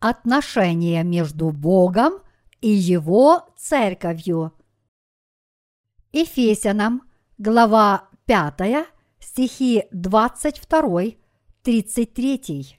[0.00, 2.14] отношения между Богом
[2.60, 4.52] и Его церковью.
[6.12, 7.02] Ефесянам,
[7.38, 8.88] глава 5,
[9.20, 12.76] стихи 22-33.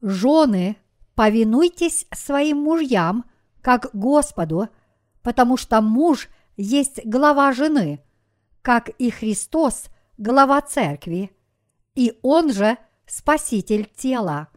[0.00, 0.76] Жены,
[1.14, 3.24] повинуйтесь своим мужьям,
[3.62, 4.68] как Господу,
[5.22, 8.00] потому что муж есть глава жены,
[8.62, 9.84] как и Христос–
[10.18, 11.30] глава церкви,
[11.94, 12.76] и он же–
[13.06, 14.48] спаситель тела.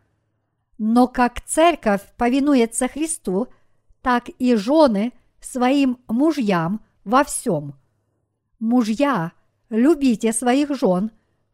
[0.78, 3.48] Но как церковь повинуется Христу,
[4.02, 7.76] так и жены своим мужьям во всем.
[8.60, 9.32] Мужья,
[9.70, 11.12] любите своих жен,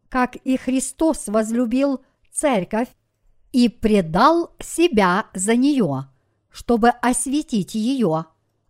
[0.10, 2.02] как и Христос возлюбил
[2.32, 2.90] церковь
[3.52, 6.10] и предал себя за нее,
[6.50, 8.26] чтобы осветить ее,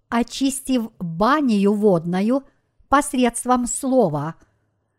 [0.09, 2.43] очистив банию водную
[2.89, 4.35] посредством слова,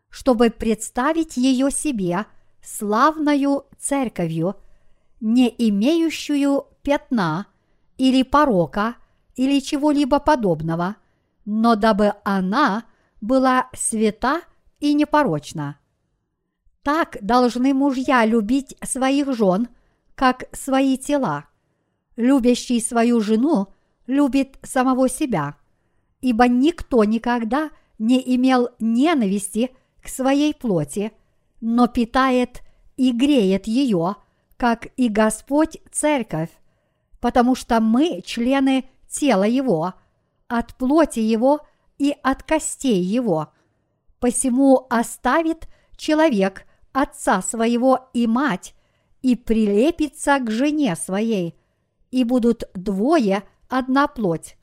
[0.09, 2.25] чтобы представить ее себе
[2.61, 4.55] славною церковью,
[5.19, 7.47] не имеющую пятна
[7.97, 8.95] или порока
[9.35, 10.97] или чего-либо подобного,
[11.45, 12.85] но дабы она
[13.21, 14.41] была свята
[14.79, 15.79] и непорочна.
[16.83, 19.67] Так должны мужья любить своих жен,
[20.13, 21.45] как свои тела.
[22.15, 23.67] Любящий свою жену
[24.07, 25.55] любит самого себя,
[26.21, 29.71] ибо никто никогда не имел ненависти
[30.01, 31.11] к своей плоти,
[31.59, 32.61] но питает
[32.97, 34.17] и греет ее,
[34.57, 36.49] как и Господь церковь,
[37.19, 39.93] потому что мы члены тела Его,
[40.47, 41.61] от плоти Его
[41.97, 43.53] и от костей Его.
[44.19, 45.67] Посему оставит
[45.97, 48.73] человек отца своего и мать,
[49.21, 51.55] и прилепится к жене своей,
[52.11, 54.55] и будут двое одна плоть.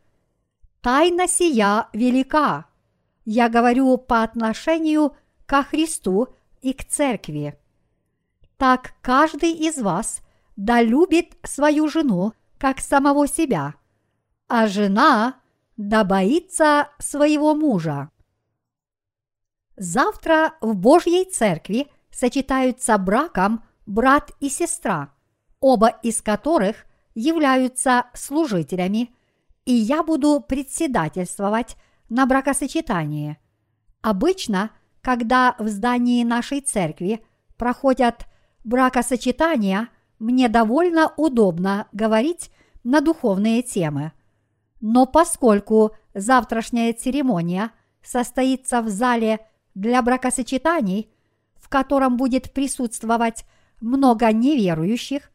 [0.80, 2.66] Тайна сия велика.
[3.24, 5.14] Я говорю по отношению
[5.46, 6.28] ко Христу
[6.60, 7.58] и к церкви.
[8.62, 10.22] Так каждый из вас
[10.54, 13.74] да любит свою жену, как самого себя,
[14.46, 15.40] а жена
[15.76, 18.10] да боится своего мужа.
[19.76, 25.12] Завтра в Божьей церкви сочетаются браком брат и сестра,
[25.58, 26.86] оба из которых
[27.16, 29.12] являются служителями,
[29.64, 31.74] и я буду председательствовать
[32.08, 33.38] на бракосочетании.
[34.02, 38.28] Обычно, когда в здании нашей церкви проходят
[38.64, 42.50] бракосочетания, мне довольно удобно говорить
[42.84, 44.12] на духовные темы.
[44.80, 47.70] Но поскольку завтрашняя церемония
[48.02, 49.40] состоится в зале
[49.74, 51.10] для бракосочетаний,
[51.56, 53.44] в котором будет присутствовать
[53.80, 55.30] много неверующих,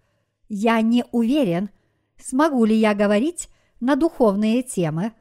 [0.49, 1.69] я не уверен,
[2.17, 3.49] смогу ли я говорить
[3.79, 5.13] на духовные темы,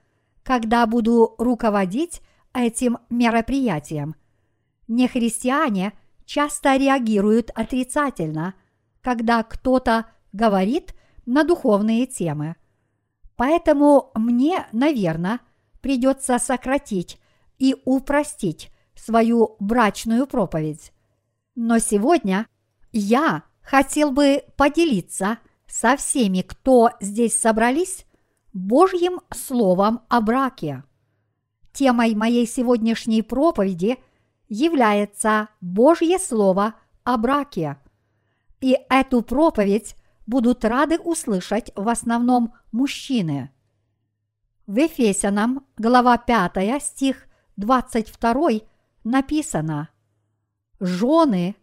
[0.42, 2.20] когда буду руководить
[2.54, 4.14] этим мероприятием.
[4.88, 5.92] Нехристиане
[6.26, 8.54] часто реагируют отрицательно,
[9.00, 10.94] когда кто-то говорит
[11.24, 12.56] на духовные темы.
[13.36, 15.40] Поэтому мне, наверное,
[15.80, 17.18] придется сократить
[17.58, 20.92] и упростить свою брачную проповедь.
[21.54, 22.46] Но сегодня
[22.92, 28.04] я хотел бы поделиться со всеми, кто здесь собрались,
[28.52, 30.82] Божьим Словом о браке.
[31.72, 33.98] Темой моей сегодняшней проповеди
[34.48, 36.74] является Божье Слово
[37.04, 37.78] о браке.
[38.60, 39.96] И эту проповедь
[40.26, 43.50] будут рады услышать в основном мужчины.
[44.66, 48.60] В Ефесянам, глава 5, стих 22
[49.04, 49.90] написано
[50.80, 51.54] «Жены,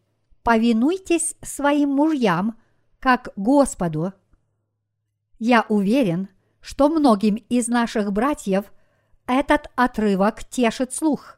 [0.43, 2.57] повинуйтесь своим мужьям,
[2.99, 4.13] как Господу».
[5.39, 6.29] Я уверен,
[6.61, 8.71] что многим из наших братьев
[9.27, 11.37] этот отрывок тешит слух.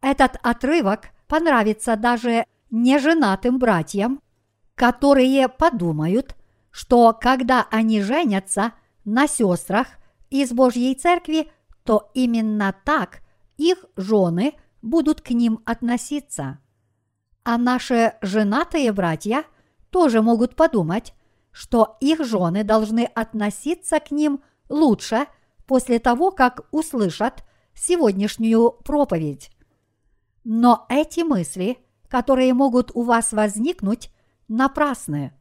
[0.00, 4.20] Этот отрывок понравится даже неженатым братьям,
[4.74, 6.36] которые подумают,
[6.70, 8.72] что когда они женятся
[9.04, 9.88] на сестрах
[10.30, 11.50] из Божьей Церкви,
[11.84, 13.22] то именно так
[13.56, 16.58] их жены будут к ним относиться.
[17.42, 19.44] А наши женатые братья
[19.90, 21.14] тоже могут подумать,
[21.50, 25.26] что их жены должны относиться к ним лучше
[25.66, 27.42] после того, как услышат
[27.74, 29.50] сегодняшнюю проповедь.
[30.50, 31.76] Но эти мысли,
[32.08, 34.10] которые могут у вас возникнуть,
[34.48, 35.34] напрасны.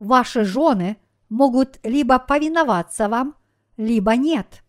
[0.00, 0.96] Ваши жены
[1.28, 3.36] могут либо повиноваться вам,
[3.76, 4.64] либо нет.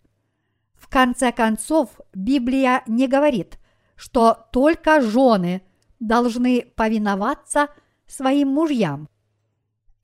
[0.76, 3.58] В конце концов, Библия не говорит,
[3.96, 5.64] что только жены
[6.00, 7.68] должны повиноваться
[8.06, 9.10] своим мужьям.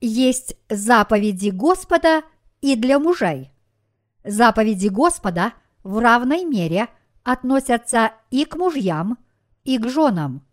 [0.00, 2.22] Есть заповеди Господа
[2.60, 3.52] и для мужей.
[4.24, 5.52] Заповеди Господа
[5.84, 6.88] в равной мере
[7.22, 9.16] относятся и к мужьям,
[9.64, 10.46] и к женам.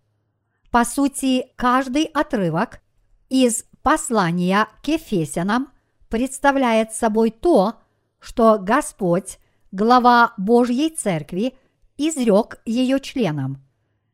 [0.71, 2.81] По сути, каждый отрывок
[3.29, 5.69] из послания к Ефесянам
[6.09, 7.75] представляет собой то,
[8.19, 9.39] что Господь,
[9.71, 11.57] глава Божьей Церкви,
[11.97, 13.63] изрек ее членам.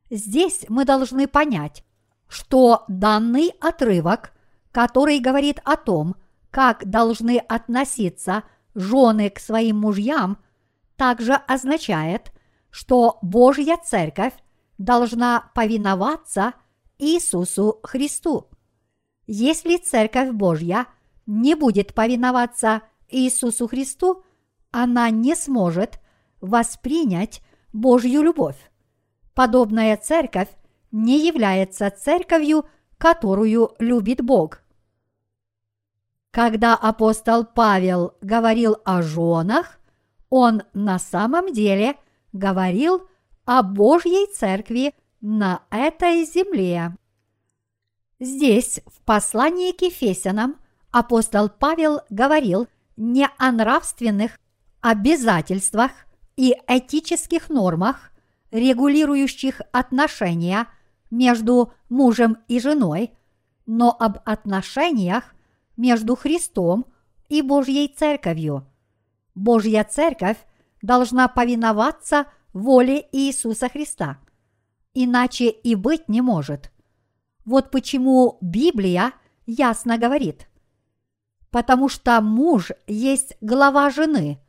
[0.10, 1.84] Здесь мы должны понять,
[2.28, 4.32] что данный отрывок,
[4.72, 6.16] который говорит о том,
[6.52, 8.44] как должны относиться
[8.76, 10.38] жены к своим мужьям,
[10.98, 12.32] также означает,
[12.70, 14.34] что Божья Церковь
[14.78, 16.54] должна повиноваться
[16.98, 18.50] Иисусу Христу.
[19.26, 20.88] Если Церковь Божья
[21.26, 24.24] не будет повиноваться Иисусу Христу,
[24.72, 26.00] она не сможет
[26.42, 27.42] воспринять
[27.72, 28.58] Божью любовь.
[29.34, 30.50] Подобная церковь
[30.92, 32.66] не является церковью,
[32.98, 34.62] которую любит Бог.
[36.32, 39.80] Когда апостол Павел говорил о женах,
[40.30, 41.96] он на самом деле
[42.32, 43.08] говорил
[43.46, 46.96] о Божьей церкви на этой земле.
[48.20, 50.58] Здесь, в послании к Ефесянам,
[50.92, 54.40] апостол Павел говорил не о нравственных
[54.82, 55.92] обязательствах
[56.36, 58.12] и этических нормах,
[58.52, 60.68] регулирующих отношения
[61.10, 63.12] между мужем и женой,
[63.66, 65.34] но об отношениях
[65.76, 66.86] между Христом
[67.30, 68.68] и Божьей Церковью.
[69.36, 70.38] Божья Церковь
[70.82, 74.20] должна повиноваться воле Иисуса Христа.
[74.94, 76.72] Иначе и быть не может.
[77.46, 79.12] Вот почему Библия
[79.46, 80.48] ясно говорит.
[81.50, 84.40] Потому что муж есть глава жены,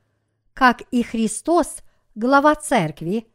[0.53, 1.79] как и Христос
[2.15, 3.27] глава церкви,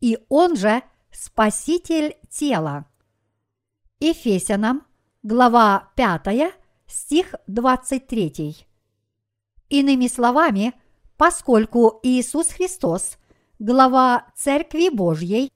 [0.00, 2.86] и он же спаситель тела.
[4.00, 4.82] Ефесянам,
[5.22, 6.54] глава 5,
[6.86, 8.66] стих 23.
[9.68, 10.74] Иными словами,
[11.16, 13.16] поскольку Иисус Христос–
[13.62, 15.52] глава Церкви Божьей,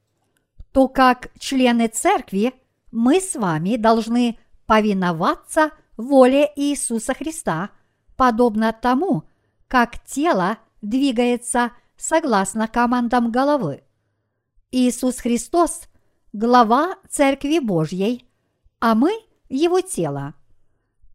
[0.71, 2.55] то как члены Церкви
[2.93, 7.71] мы с вами должны повиноваться воле Иисуса Христа,
[8.17, 9.25] подобно тому,
[9.67, 13.83] как тело двигается согласно командам головы.
[14.71, 15.89] Иисус Христос–
[16.33, 18.25] глава Церкви Божьей,
[18.79, 19.19] а мы–
[19.49, 20.35] Его тело.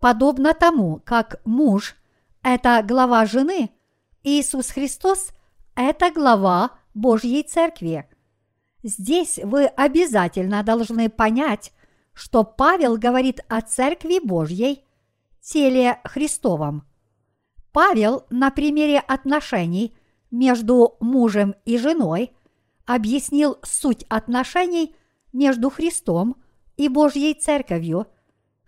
[0.02, 1.96] Подобно тому, как муж–
[2.44, 3.72] это глава жены,
[4.24, 5.30] Иисус Христос–
[5.76, 8.08] это глава Божьей Церкви.
[8.84, 11.74] Здесь вы обязательно должны понять,
[12.14, 14.84] что Павел говорит о Церкви Божьей,
[15.42, 16.88] теле Христовом.
[17.72, 19.96] Павел на примере отношений
[20.30, 22.32] между мужем и женой
[22.86, 24.96] объяснил суть отношений
[25.32, 26.36] между Христом
[26.78, 28.08] и Божьей Церковью–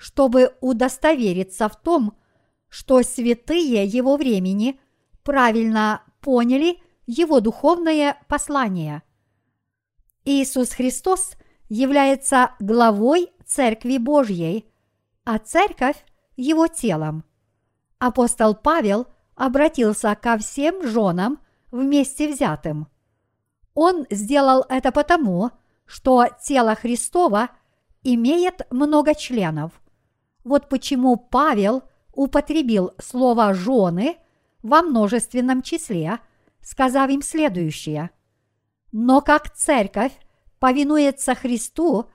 [0.04, 2.18] чтобы удостовериться в том,
[2.68, 4.78] что святые его времени
[5.24, 9.04] правильно поняли его духовное послание.
[10.26, 11.34] Иисус Христос
[11.70, 14.72] является главой Церкви Божьей,
[15.26, 16.04] а Церковь–
[16.36, 17.24] его телом.
[18.00, 21.40] Апостол Павел обратился ко всем женам
[21.72, 22.88] вместе взятым.
[23.74, 25.52] Он сделал это потому,
[25.86, 27.50] что тело Христова
[28.04, 29.72] имеет много членов–
[30.44, 31.84] вот почему Павел
[32.14, 34.18] употребил слово «жены»
[34.62, 36.20] во множественном числе,
[36.64, 38.10] сказав им следующее.
[38.92, 40.14] «Но как церковь
[40.60, 42.10] повинуется Христу,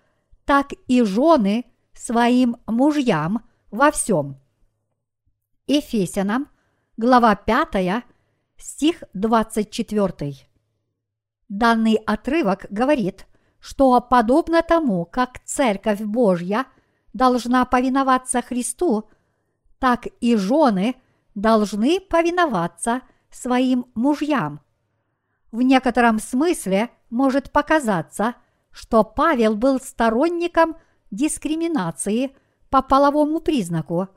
[0.44, 4.40] так и жены своим мужьям во всем».
[5.66, 6.48] Ефесянам,
[6.96, 8.04] глава 5,
[8.56, 10.48] стих 24.
[11.48, 13.26] Данный отрывок говорит,
[13.60, 16.66] что подобно тому, как Церковь Божья–
[17.12, 19.08] должна повиноваться Христу,
[19.78, 20.94] так и жены
[21.34, 23.02] должны повиноваться
[23.40, 24.60] своим мужьям.
[25.50, 28.34] В некотором смысле может показаться,
[28.70, 30.76] что Павел был сторонником
[31.10, 32.36] дискриминации
[32.70, 34.08] по половому признаку,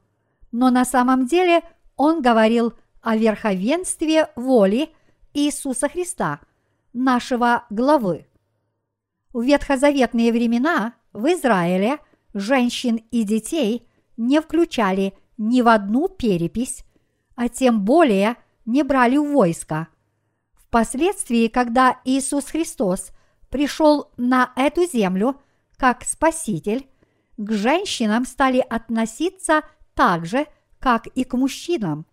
[0.51, 1.61] но на самом деле
[1.95, 4.89] он говорил о верховенстве воли
[5.33, 6.41] Иисуса Христа,
[6.91, 8.27] нашего главы.
[9.31, 11.99] В ветхозаветные времена в Израиле–
[12.33, 13.87] женщин и детей
[14.17, 16.83] не включали ни в одну перепись,
[17.35, 18.37] а тем более
[18.71, 19.87] не брали в войско.
[20.53, 23.11] Впоследствии, когда Иисус Христос
[23.49, 25.39] пришел на эту землю
[25.77, 26.87] как Спаситель,
[27.37, 29.63] к женщинам стали относиться
[29.93, 30.45] так же,
[30.79, 32.05] как и к мужчинам.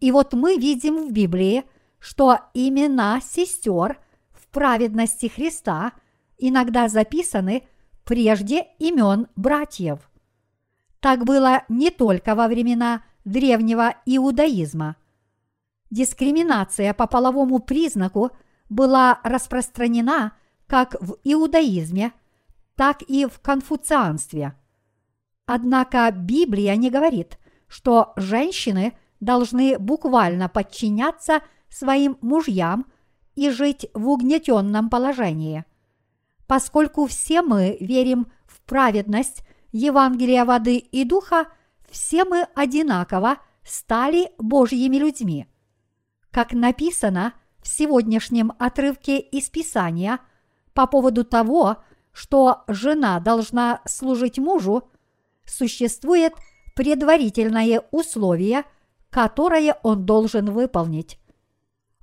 [0.00, 1.64] И вот мы видим в Библии,
[1.98, 3.98] что имена сестер
[4.32, 5.92] в праведности Христа
[6.38, 7.64] иногда записаны–
[8.08, 10.10] прежде имен братьев.
[11.00, 14.96] Так было не только во времена древнего иудаизма.
[15.90, 18.30] Дискриминация по половому признаку
[18.68, 20.32] была распространена
[20.66, 22.12] как в иудаизме,
[22.76, 24.54] так и в конфуцианстве.
[25.46, 31.40] Однако Библия не говорит, что женщины должны буквально подчиняться
[31.70, 32.86] своим мужьям
[33.34, 35.64] и жить в угнетенном положении.
[36.46, 39.42] Поскольку все мы верим в праведность
[39.72, 41.46] Евангелия воды и духа,
[41.90, 45.46] все мы одинаково стали Божьими людьми.
[46.38, 50.20] Как написано в сегодняшнем отрывке из Писания
[50.72, 51.78] по поводу того,
[52.12, 54.88] что жена должна служить мужу,
[55.44, 56.34] существует
[56.76, 58.62] предварительное условие,
[59.10, 61.18] которое он должен выполнить.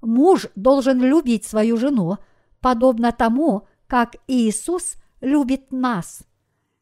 [0.01, 2.17] Муж должен любить свою жену,
[2.59, 6.23] подобно тому, как Иисус любит нас.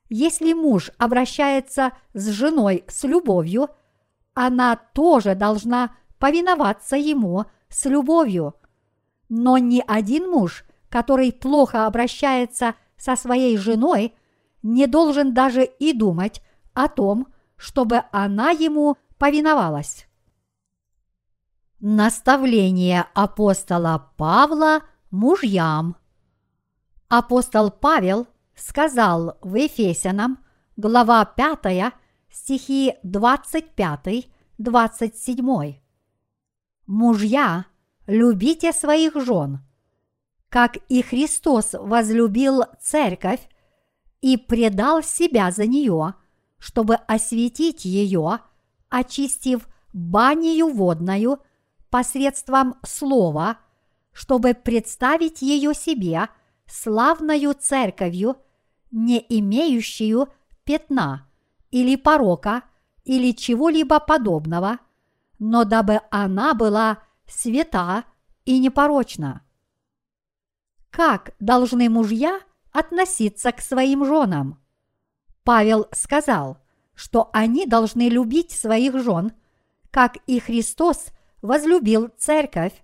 [0.09, 3.69] Если муж обращается с женой с любовью,
[4.33, 8.55] она тоже должна повиноваться ему с любовью.
[9.27, 14.15] Но ни один муж, который плохо обращается со своей женой,
[14.61, 16.41] не должен даже и думать
[16.73, 17.27] о том,
[17.57, 20.07] чтобы она ему повиновалась.
[21.81, 25.97] Наставление апостола Павла мужьям.
[27.09, 30.39] Апостол Павел сказал в Ефесянам,
[30.77, 31.93] глава 5,
[32.29, 35.82] стихи 25-27.
[36.85, 37.65] Мужья,
[38.07, 39.59] любите своих жен,
[40.49, 43.47] как и Христос возлюбил церковь
[44.21, 46.15] и предал себя за нее,
[46.59, 48.39] чтобы осветить ее,
[48.89, 51.39] очистив банию водную
[51.89, 53.59] посредством слова,
[54.11, 56.27] чтобы представить ее себе
[56.67, 58.37] славною церковью,
[58.91, 60.27] не имеющую
[60.65, 61.29] пятна
[61.71, 62.63] или порока
[63.05, 64.79] или чего-либо подобного,
[65.45, 68.05] но дабы она была свята
[68.45, 69.41] и непорочна.
[70.89, 72.39] Как должны мужья
[72.71, 74.63] относиться к своим женам?
[75.43, 76.59] Павел сказал,
[76.95, 79.33] что они должны любить своих жен,
[79.91, 81.07] как и Христос
[81.41, 82.81] возлюбил церковь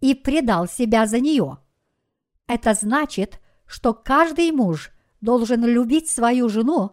[0.00, 1.56] и предал себя за нее.
[2.46, 4.90] Это значит, что каждый муж
[5.22, 6.90] должен любить свою жену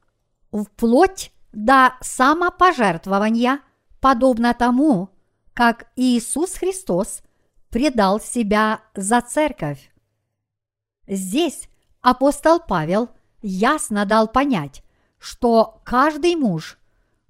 [0.50, 3.60] вплоть до самопожертвования,
[4.03, 5.12] подобно тому,
[5.53, 7.22] как Иисус Христос
[7.69, 9.93] предал себя за церковь.
[11.07, 11.69] Здесь
[12.01, 14.83] апостол Павел ясно дал понять,
[15.19, 16.77] что каждый муж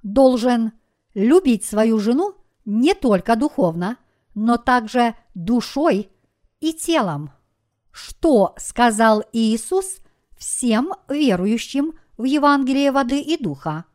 [0.02, 0.72] должен
[1.14, 2.34] любить свою жену
[2.66, 3.98] не только духовно,
[4.34, 6.10] но также душой
[6.60, 7.30] и телом.
[7.92, 9.98] Что сказал Иисус
[10.36, 13.86] всем верующим в Евангелие воды и духа?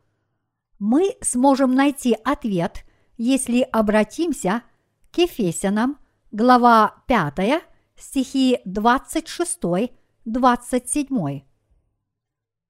[0.79, 2.83] Мы сможем найти ответ,
[3.17, 4.63] если обратимся
[5.11, 5.99] к Ефесянам,
[6.31, 7.61] глава 5,
[7.97, 11.41] стихи 26-27.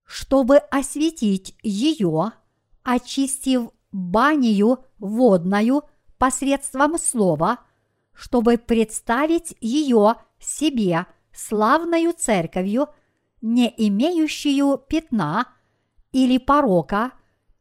[0.05, 2.31] Чтобы осветить ее,
[2.81, 5.83] очистив банию водную
[6.17, 7.59] посредством слова,
[8.11, 12.87] чтобы представить ее себе славною церковью,
[13.41, 15.45] не имеющую пятна
[16.11, 17.11] или порока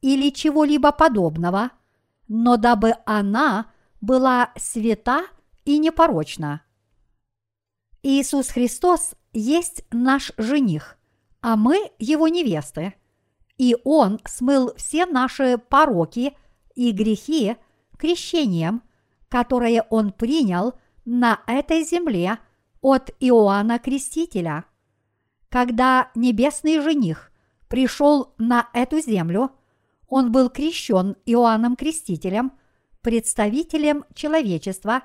[0.01, 1.71] или чего-либо подобного,
[2.29, 5.25] но дабы она была свята
[5.65, 6.63] и непорочна.
[8.03, 10.97] Иисус Христос есть наш жених,
[11.41, 12.95] а мы его невесты,
[13.57, 16.37] и Он смыл все наши пороки
[16.75, 17.57] и грехи
[17.99, 18.83] крещением,
[19.29, 20.75] которое Он принял
[21.05, 22.39] на этой земле
[22.81, 24.65] от Иоанна Крестителя.
[25.49, 27.33] Когда небесный жених
[27.69, 29.51] пришел на эту землю,
[30.09, 32.53] он был крещен Иоанном Крестителем,
[33.03, 35.03] представителем человечества,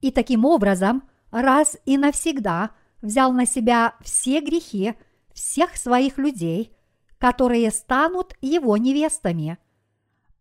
[0.00, 2.70] и таким образом раз и навсегда
[3.02, 4.94] взял на себя все грехи
[5.34, 6.72] всех своих людей,
[7.18, 9.58] которые станут его невестами.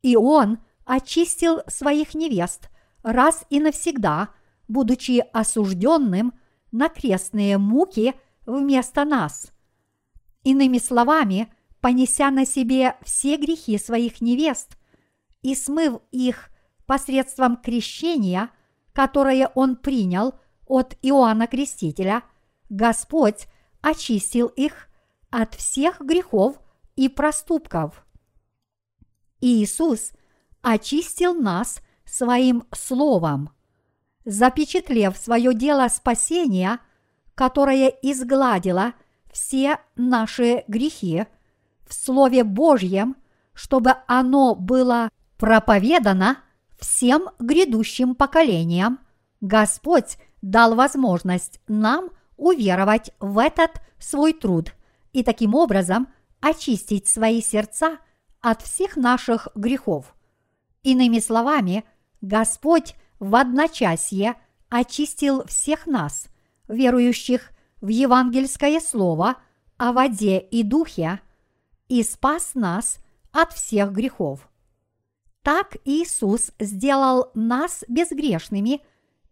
[0.04, 2.70] И он очистил своих невест
[3.04, 4.30] раз и навсегда,
[4.68, 6.34] будучи осужденным
[6.72, 8.14] на крестные муки
[8.46, 9.52] вместо нас.
[10.44, 14.78] Иными словами, понеся на себе все грехи своих невест
[15.42, 16.50] и смыв их
[16.86, 18.50] посредством крещения,
[18.94, 20.34] которое он принял
[20.66, 22.24] от Иоанна Крестителя,
[22.70, 23.48] Господь
[23.82, 24.90] очистил их
[25.30, 26.60] от всех грехов
[26.96, 28.06] и проступков.
[29.40, 30.12] Иисус
[30.62, 33.52] очистил нас своим Словом,
[34.26, 36.80] запечатлев свое дело спасения,
[37.36, 38.94] которое изгладило
[39.32, 41.26] все наши грехи
[41.88, 43.16] в Слове Божьем,
[43.54, 46.38] чтобы оно было проповедано
[46.80, 49.00] всем грядущим поколениям,
[49.42, 54.74] Господь дал возможность нам уверовать в этот свой труд
[55.12, 56.08] и таким образом
[56.40, 57.98] очистить свои сердца
[58.42, 60.16] от всех наших грехов.
[60.84, 61.84] Иными словами,
[62.22, 64.36] Господь в одночасье
[64.70, 66.28] очистил всех нас,
[66.68, 67.52] верующих
[67.82, 69.38] в евангельское слово
[69.78, 71.20] о воде и духе,
[71.88, 73.00] и спас нас
[73.32, 74.50] от всех грехов.
[75.42, 78.82] Так Иисус сделал нас безгрешными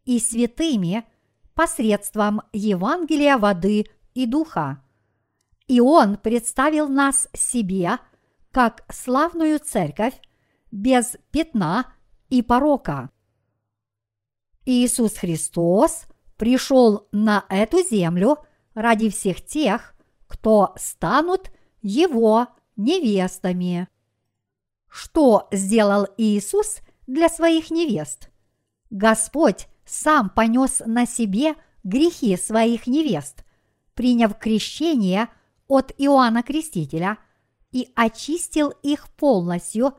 [0.06, 1.06] и святыми
[1.54, 4.82] посредством Евангелия воды и духа.
[5.68, 8.00] И Он представил нас себе
[8.52, 10.14] как славную церковь
[10.72, 11.94] без пятна
[12.30, 13.10] и порока.
[14.66, 16.06] Иисус Христос
[16.38, 18.38] пришел на эту землю
[18.74, 19.96] ради всех тех,
[20.28, 21.52] кто станут
[21.88, 23.88] Его невестами.
[24.90, 28.32] Что сделал Иисус для своих невест?
[28.90, 33.46] Господь сам понес на себе грехи своих невест,
[33.94, 35.28] приняв крещение
[35.68, 37.20] от Иоанна Крестителя
[37.72, 39.96] и очистил их полностью,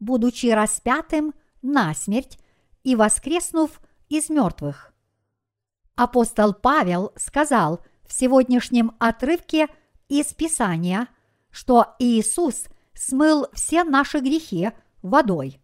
[0.00, 1.32] будучи распятым
[1.62, 2.40] на смерть
[2.82, 4.92] и воскреснув из мертвых.
[5.94, 9.68] Апостол Павел сказал в сегодняшнем отрывке
[10.08, 11.06] из Писания,
[11.50, 12.64] что Иисус–
[13.00, 14.70] смыл все наши грехи
[15.02, 15.58] водой.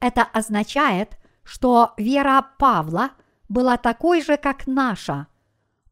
[0.00, 3.10] Это означает, что вера Павла
[3.48, 5.26] была такой же, как наша.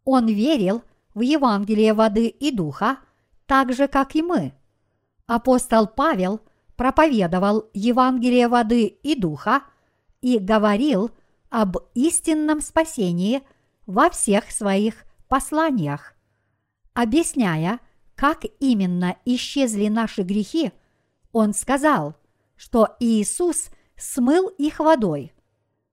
[0.04, 2.98] Он верил в Евангелие воды и духа,
[3.44, 4.54] так же, как и мы.
[5.26, 6.40] Апостол Павел
[6.74, 9.64] проповедовал Евангелие воды и духа
[10.22, 11.10] и говорил
[11.50, 13.42] об истинном спасении
[13.84, 16.14] во всех своих посланиях.
[16.94, 17.80] Объясняя,
[18.18, 20.72] как именно исчезли наши грехи,
[21.30, 22.16] он сказал,
[22.56, 25.32] что Иисус смыл их водой.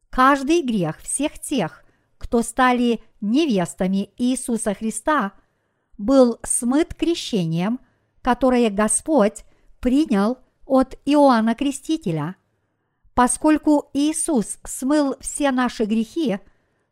[0.09, 1.85] Каждый грех всех тех,
[2.17, 5.33] кто стали невестами Иисуса Христа,
[5.99, 7.79] был смыт крещением,
[8.23, 9.45] которое Господь
[9.79, 12.37] принял от Иоанна Крестителя.
[13.13, 16.39] Поскольку Иисус смыл все наши грехи,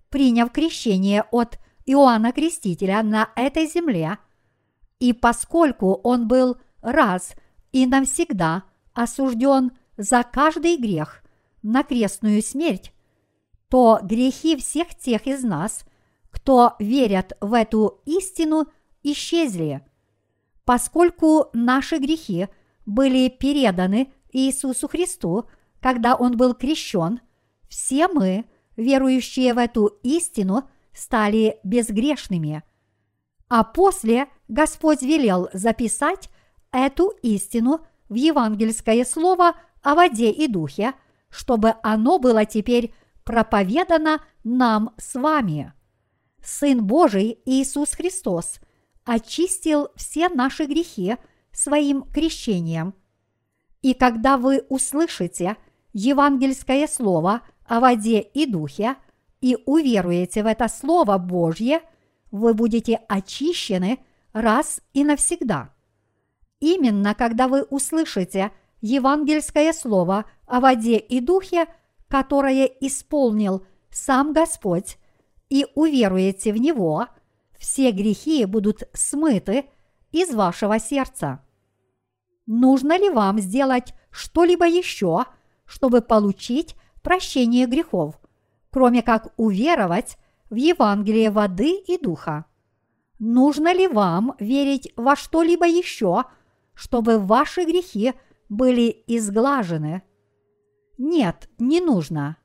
[0.09, 4.19] приняв крещение от Иоанна Крестителя на этой земле–
[5.03, 7.33] и поскольку он был раз
[7.73, 8.63] и навсегда
[8.93, 11.25] осужден за каждый грех
[11.61, 12.93] на крестную смерть,
[13.67, 15.83] то грехи всех тех из нас,
[16.31, 18.67] кто верят в эту истину,
[19.03, 19.85] исчезли.
[20.63, 22.47] Поскольку наши грехи
[22.85, 25.49] были переданы Иисусу Христу,
[25.81, 27.19] когда Он был крещен,
[27.67, 28.45] все мы,
[28.77, 32.63] верующие в эту истину, стали безгрешными.
[33.55, 36.31] А после Господь велел записать
[36.71, 40.93] эту истину в евангельское слово о воде и духе,
[41.29, 45.71] чтобы оно было теперь проповедано нам с вами.
[46.43, 48.59] Сын Божий Иисус Христос
[49.05, 51.17] очистил все наши грехи
[51.51, 52.95] своим крещением.
[53.83, 55.57] И когда вы услышите
[55.93, 58.95] евангельское слово о воде и духе
[59.41, 61.81] и уверуете в это слово Божье,
[62.33, 63.99] вы будете очищены–
[64.33, 65.71] раз и навсегда.
[66.59, 71.67] Именно когда вы услышите евангельское слово о воде и духе,
[72.09, 74.97] которое исполнил сам Господь,
[75.49, 77.07] и уверуете в него,
[77.57, 79.65] все грехи будут смыты
[80.11, 81.43] из вашего сердца.
[82.47, 85.25] Нужно ли вам сделать что-либо еще,
[85.65, 88.19] чтобы получить прощение грехов,
[88.71, 90.17] кроме как уверовать
[90.53, 92.45] в Евангелие воды и духа?
[93.23, 96.25] нужно ли вам верить во что-либо еще,
[96.73, 98.13] чтобы ваши грехи
[98.49, 100.03] были изглажены?
[100.97, 102.37] Нет, не нужно.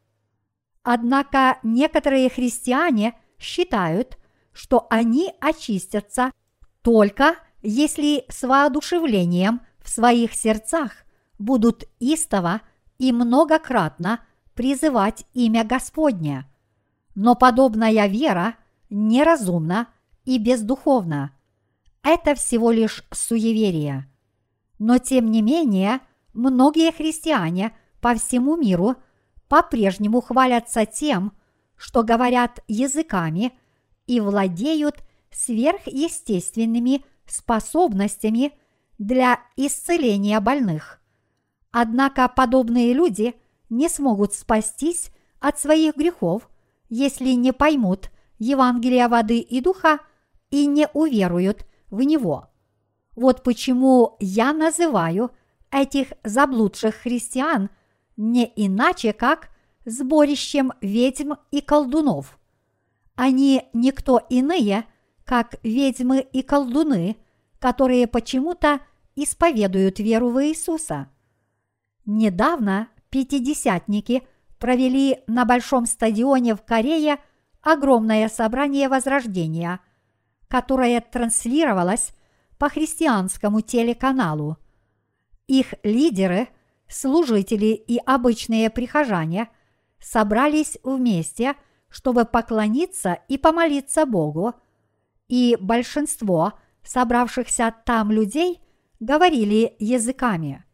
[0.83, 4.18] Однако некоторые христиане считают,
[4.53, 6.31] что они очистятся
[6.83, 10.92] только если с воодушевлением в своих сердцах
[11.38, 12.61] будут истово
[12.99, 14.21] и многократно
[14.55, 16.47] призывать имя Господне.
[17.20, 18.54] Но подобная вера
[18.90, 19.88] неразумна
[20.24, 21.33] и бездуховно.
[22.04, 24.09] Это всего лишь суеверие.
[24.78, 25.98] Но тем не менее,
[26.33, 28.94] многие христиане по всему миру
[29.48, 31.33] по-прежнему хвалятся тем,
[31.74, 33.52] что говорят языками
[34.07, 34.98] и владеют
[35.33, 38.52] сверхъестественными способностями
[38.96, 41.00] для исцеления больных.
[41.72, 43.35] Однако подобные люди
[43.70, 46.48] не смогут спастись от своих грехов,
[46.88, 50.01] если не поймут Евангелия воды и духа
[50.51, 52.48] и не уверуют в него.
[53.16, 55.33] Вот почему я называю
[55.70, 57.70] этих заблудших христиан
[58.16, 59.51] не иначе, как
[59.85, 62.38] сборищем ведьм и колдунов.
[63.14, 64.85] Они никто иные,
[65.24, 67.16] как ведьмы и колдуны,
[67.59, 68.81] которые почему-то
[69.16, 71.09] исповедуют веру в Иисуса.
[72.07, 74.22] Недавно пятидесятники
[74.59, 77.18] провели на большом стадионе в Корее
[77.62, 79.81] огромное собрание Возрождения,
[80.49, 82.12] которое транслировалось
[82.59, 84.57] по христианскому телеканалу.
[85.47, 86.49] Их лидеры,
[86.88, 89.49] служители и обычные прихожане
[90.01, 91.55] собрались вместе,
[91.88, 94.55] чтобы поклониться и помолиться Богу,
[95.29, 98.61] и большинство собравшихся там людей
[99.01, 100.64] говорили языками.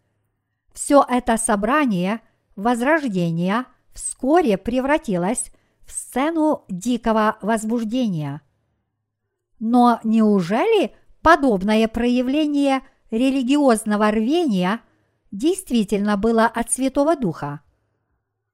[0.72, 2.20] Все это собрание
[2.56, 5.50] возрождения вскоре превратилось
[5.86, 8.42] в сцену дикого возбуждения.
[9.58, 14.80] Но неужели подобное проявление религиозного рвения
[15.30, 17.60] действительно было от Святого Духа?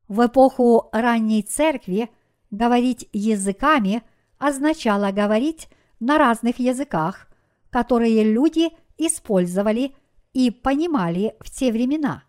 [0.07, 2.11] В эпоху ранней церкви
[2.50, 4.03] говорить языками
[4.38, 5.68] означало говорить
[6.00, 7.29] на разных языках,
[7.70, 9.94] которые люди использовали
[10.33, 12.24] и понимали в те времена.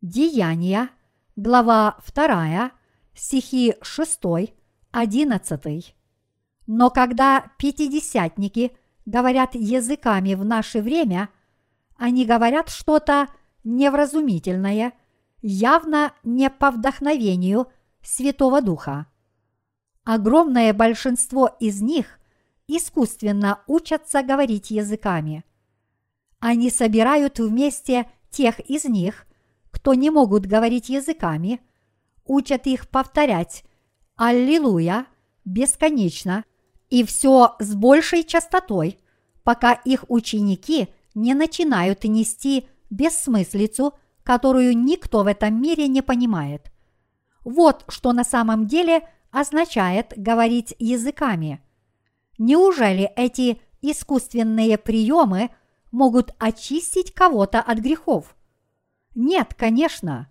[0.00, 0.90] Деяния,
[1.36, 2.72] глава 2,
[3.14, 4.20] стихи 6,
[4.90, 5.96] 11.
[6.66, 11.28] Но когда пятидесятники говорят языками в наше время,
[11.96, 13.28] они говорят что-то
[13.64, 14.94] невразумительное,
[15.42, 17.66] явно не по вдохновению
[18.02, 19.06] Святого Духа.
[20.04, 22.18] Огромное большинство из них
[22.66, 25.44] искусственно учатся говорить языками.
[26.38, 29.26] Они собирают вместе тех из них,
[29.86, 31.60] кто не могут говорить языками,
[32.24, 33.62] учат их повторять
[34.16, 35.06] «Аллилуйя»
[35.44, 36.44] бесконечно
[36.90, 38.98] и все с большей частотой,
[39.44, 43.94] пока их ученики не начинают нести бессмыслицу,
[44.24, 46.72] которую никто в этом мире не понимает.
[47.44, 51.62] Вот что на самом деле означает говорить языками.
[52.38, 55.50] Неужели эти искусственные приемы
[55.92, 58.35] могут очистить кого-то от грехов?
[59.16, 60.28] Нет, конечно.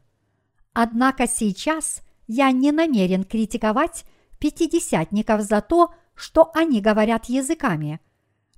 [0.71, 4.05] Однако сейчас я не намерен критиковать
[4.37, 7.99] пятидесятников за то, что они говорят языками,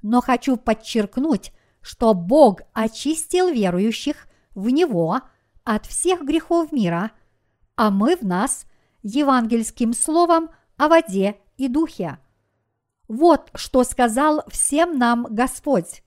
[0.03, 5.21] но хочу подчеркнуть, что Бог очистил верующих в Него
[5.63, 7.11] от всех грехов мира,
[7.77, 8.65] а мы в нас
[9.03, 12.19] евангельским словом о воде и духе.
[13.07, 16.03] Вот что сказал всем нам Господь.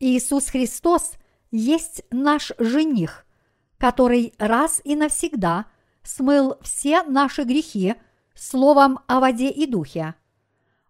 [0.00, 1.12] Иисус Христос
[1.50, 3.25] есть наш жених,
[3.78, 5.66] который раз и навсегда
[6.02, 7.94] смыл все наши грехи
[8.34, 10.14] словом о воде и духе.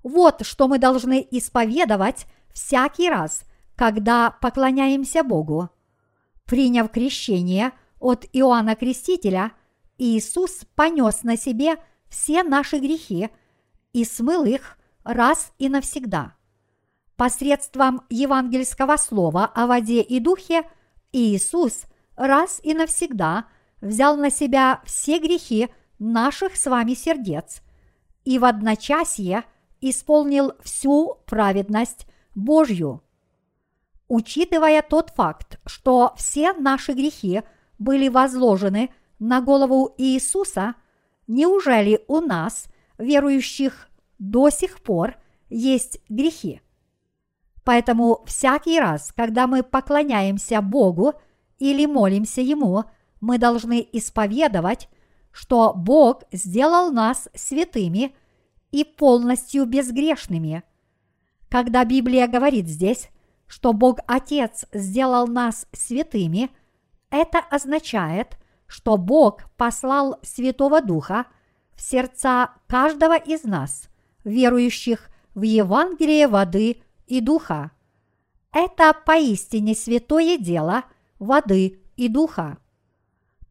[0.03, 3.45] Вот что мы должны исповедовать всякий раз,
[3.75, 5.71] когда поклоняемся Богу.
[6.45, 9.53] Приняв крещение от Иоанна Крестителя,
[9.99, 11.77] Иисус понес на себе
[12.09, 13.31] все наши грехи
[13.93, 16.35] и смыл их раз и навсегда.
[17.17, 20.69] Посредством евангельского слова о воде и духе
[21.13, 21.85] Иисус–
[22.17, 23.47] раз и навсегда
[23.81, 27.63] взял на себя все грехи наших с вами сердец
[28.25, 29.45] и в одночасье
[29.81, 33.03] исполнил всю праведность Божью.
[34.09, 37.43] Учитывая тот факт, что все наши грехи
[37.79, 40.75] были возложены на голову Иисуса,
[41.27, 42.67] неужели у нас,
[42.99, 45.17] верующих, до сих пор
[45.49, 46.61] есть грехи?
[47.65, 51.15] Поэтому всякий раз, когда мы поклоняемся Богу–
[51.59, 52.85] или молимся Ему,
[53.21, 54.89] мы должны исповедовать,
[55.33, 58.15] что Бог сделал нас святыми
[58.71, 60.63] и полностью безгрешными.
[61.49, 63.09] Когда Библия говорит здесь,
[63.47, 66.51] что Бог Отец сделал нас святыми,
[67.11, 71.27] это означает, что Бог послал Святого Духа
[71.75, 73.89] в сердца каждого из нас,
[74.25, 77.71] верующих в Евангелие воды и духа.
[78.53, 80.85] Это поистине святое дело–
[81.19, 82.59] воды и духа.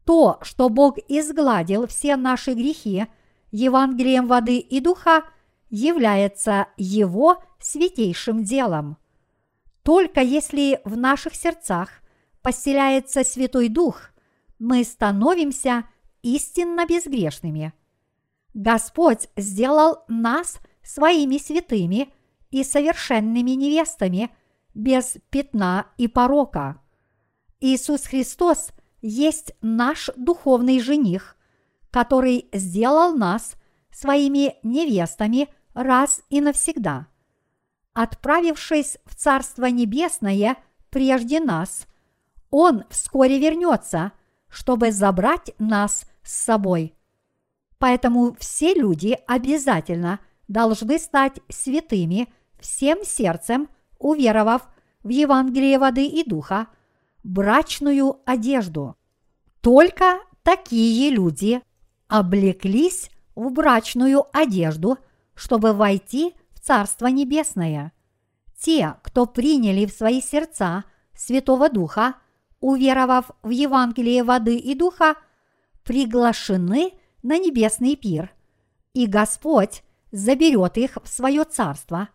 [0.04, 3.06] То, что Бог изгладил все наши грехи
[3.50, 5.24] Евангелием воды и духа,
[5.68, 8.98] является Его святейшим делом.
[9.82, 11.90] Только если в наших сердцах
[12.42, 14.10] поселяется Святой Дух,
[14.58, 15.84] мы становимся
[16.22, 17.72] истинно безгрешными.
[18.54, 22.12] Господь сделал нас своими святыми
[22.50, 24.30] и совершенными невестами
[24.74, 26.80] без пятна и порока.
[27.60, 31.36] Иисус Христос есть наш духовный жених,
[31.90, 33.54] который сделал нас
[33.90, 37.06] своими невестами раз и навсегда.
[37.94, 40.56] Отправившись в Царство Небесное
[40.90, 41.86] прежде нас,
[42.50, 44.12] Он вскоре вернется,
[44.48, 46.94] чтобы забрать нас с собой.
[47.78, 54.68] Поэтому все люди обязательно должны стать святыми всем сердцем, уверовав
[55.02, 56.68] в Евангелии воды и духа
[57.26, 58.96] брачную одежду.
[59.60, 61.60] Только такие люди
[62.08, 64.98] облеклись в брачную одежду,
[65.34, 67.92] чтобы войти в Царство Небесное.
[68.58, 70.84] Те, кто приняли в свои сердца
[71.14, 72.14] Святого Духа,
[72.60, 75.16] уверовав в Евангелие воды и духа,
[75.82, 78.32] приглашены на небесный пир,
[78.94, 82.08] и Господь заберет их в свое царство.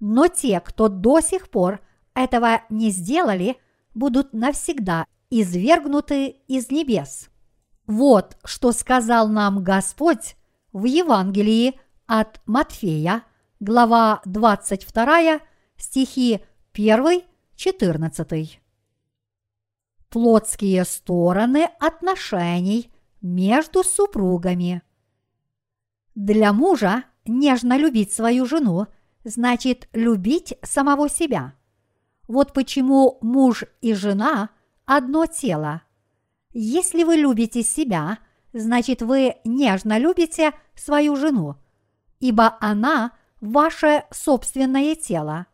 [0.00, 1.80] Но те, кто до сих пор
[2.14, 3.58] этого не сделали,
[3.94, 7.30] будут навсегда извергнуты из небес.
[7.86, 10.36] Вот что сказал нам Господь
[10.72, 13.24] в Евангелии от Матфея,
[13.60, 15.40] глава 22,
[15.76, 16.40] стихи
[16.72, 17.22] 1,
[17.56, 18.60] 14.
[20.08, 24.82] Плотские стороны отношений между супругами.
[26.14, 28.86] Для мужа нежно любить свою жену
[29.24, 31.54] значит любить самого себя.
[32.26, 34.50] Вот почему муж и жена
[34.86, 35.82] одно тело.
[36.52, 38.18] Если вы любите себя,
[38.52, 41.56] значит вы нежно любите свою жену,
[42.20, 45.46] ибо она ваше собственное тело.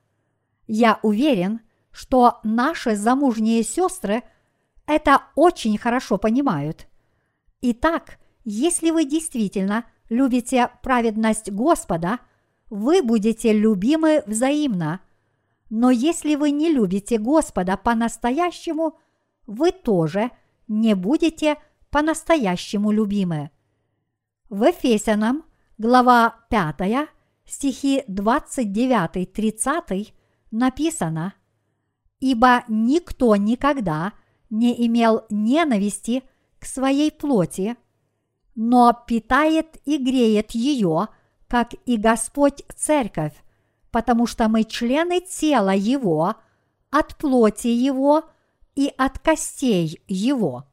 [0.67, 4.23] Я уверен, что наши замужние сестры
[4.87, 6.87] это очень хорошо понимают.
[7.63, 12.19] Итак, если вы действительно любите праведность Господа,
[12.69, 15.01] вы будете любимы взаимно.
[15.71, 18.99] Но если вы не любите Господа по-настоящему,
[19.47, 20.33] вы тоже
[20.67, 21.59] не будете
[21.91, 23.53] по-настоящему любимы.
[24.49, 25.45] В Ефесянам,
[25.79, 27.09] глава 5,
[27.45, 30.13] стихи 29-30
[30.51, 31.35] написано
[32.19, 34.15] «Ибо никто никогда
[34.51, 36.25] не имел ненависти
[36.59, 37.77] к своей плоти,
[38.57, 41.07] но питает и греет ее,
[41.47, 43.35] как и Господь Церковь,
[43.91, 46.35] потому что мы члены тела Его,
[46.91, 48.25] от плоти Его
[48.75, 50.65] и от костей Его.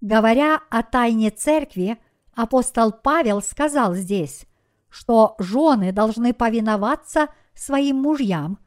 [0.00, 1.98] Говоря о тайне Церкви,
[2.34, 4.46] апостол Павел сказал здесь,
[4.88, 8.58] что жены должны повиноваться своим мужьям,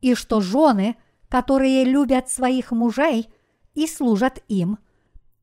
[0.00, 0.96] и что жены,
[1.28, 3.32] которые любят своих мужей
[3.74, 4.78] и служат им–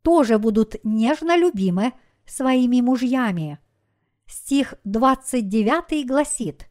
[0.02, 1.94] тоже будут нежно любимы
[2.26, 3.60] своими мужьями.
[4.28, 6.69] Стих 29 гласит,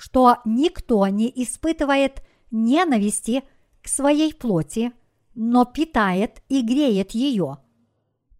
[0.00, 3.44] что никто не испытывает ненависти
[3.82, 4.92] к своей плоти,
[5.34, 7.58] но питает и греет ее.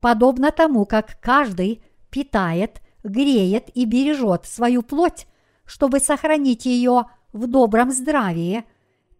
[0.00, 5.26] Подобно тому, как каждый питает, греет и бережет свою плоть,
[5.66, 8.64] чтобы сохранить ее в добром здравии,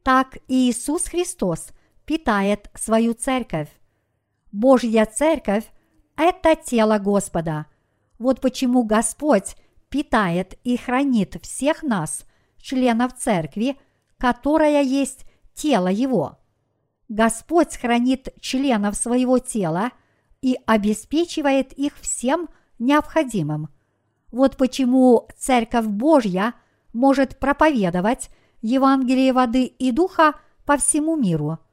[0.03, 1.73] так и Иисус Христос
[2.07, 3.69] питает свою церковь.
[4.51, 5.67] Божья церковь–
[6.17, 7.67] это тело Господа.
[8.19, 9.57] Вот почему Господь
[9.91, 12.25] питает и хранит всех нас,
[12.61, 13.77] членов церкви,
[14.19, 16.39] которая есть тело Его.
[17.09, 19.91] Господь хранит членов своего тела
[20.43, 23.69] и обеспечивает их всем необходимым.
[24.31, 26.55] Вот почему Церковь Божья
[26.93, 28.31] может проповедовать
[28.63, 31.59] Евангелие воды и духа по всему миру–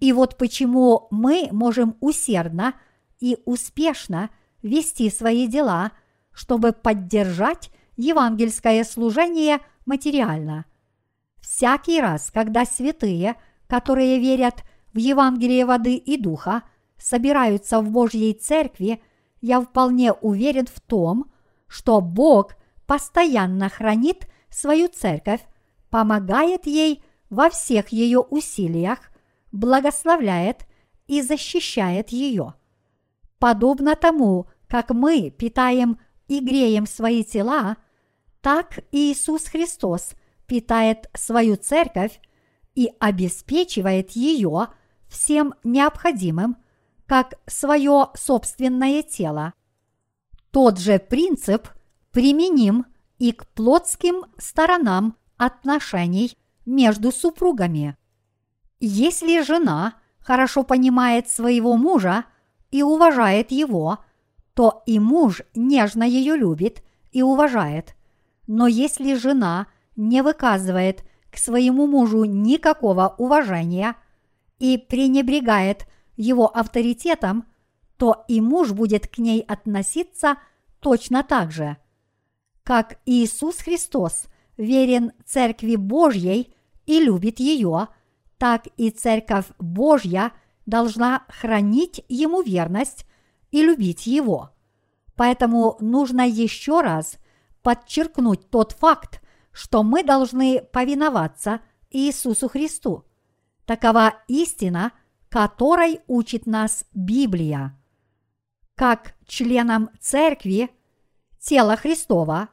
[0.00, 2.74] и вот почему мы можем усердно
[3.20, 4.30] и успешно
[4.62, 5.92] вести свои дела,
[6.32, 10.64] чтобы поддержать евангельское служение материально.
[11.40, 16.62] Всякий раз, когда святые, которые верят в Евангелие воды и духа,
[16.96, 19.02] собираются в Божьей церкви,
[19.40, 21.30] я вполне уверен в том,
[21.66, 25.40] что Бог постоянно хранит свою церковь,
[25.88, 28.98] помогает ей во всех ее усилиях
[29.52, 30.66] благословляет
[31.06, 32.54] и защищает ее.
[33.38, 35.98] Подобно тому, как мы питаем
[36.30, 37.76] и греем свои тела,
[38.40, 40.12] так Иисус Христос
[40.46, 42.20] питает свою церковь
[42.76, 44.68] и обеспечивает ее
[45.08, 46.56] всем необходимым,
[47.06, 49.54] как свое собственное тело.
[50.52, 51.68] Тот же принцип
[52.12, 52.86] применим
[53.18, 57.96] и к плотским сторонам отношений между супругами.
[58.78, 62.24] Если жена хорошо понимает своего мужа
[62.70, 63.98] и уважает его,
[64.60, 67.96] то и муж нежно ее любит и уважает.
[68.46, 73.96] Но если жена не выказывает к своему мужу никакого уважения
[74.58, 75.86] и пренебрегает
[76.18, 77.46] его авторитетом,
[77.96, 80.36] то и муж будет к ней относиться
[80.80, 81.78] точно так же.
[82.62, 84.26] Как Иисус Христос
[84.58, 87.88] верен Церкви Божьей и любит ее–
[88.36, 90.32] так и Церковь Божья
[90.66, 93.06] должна хранить Ему верность
[93.50, 94.50] и любить Его.
[95.16, 97.18] Поэтому нужно еще раз
[97.62, 101.60] подчеркнуть тот факт, что мы должны повиноваться
[101.90, 103.04] Иисусу Христу–
[103.70, 104.90] Такова истина,
[105.28, 107.78] которой учит нас Библия.
[108.74, 110.70] Как членам церкви,
[111.38, 112.48] тела Христова,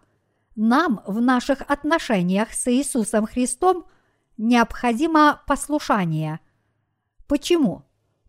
[0.56, 3.88] нам в наших отношениях с Иисусом Христом
[4.38, 6.40] необходимо послушание.
[7.28, 7.82] Почему?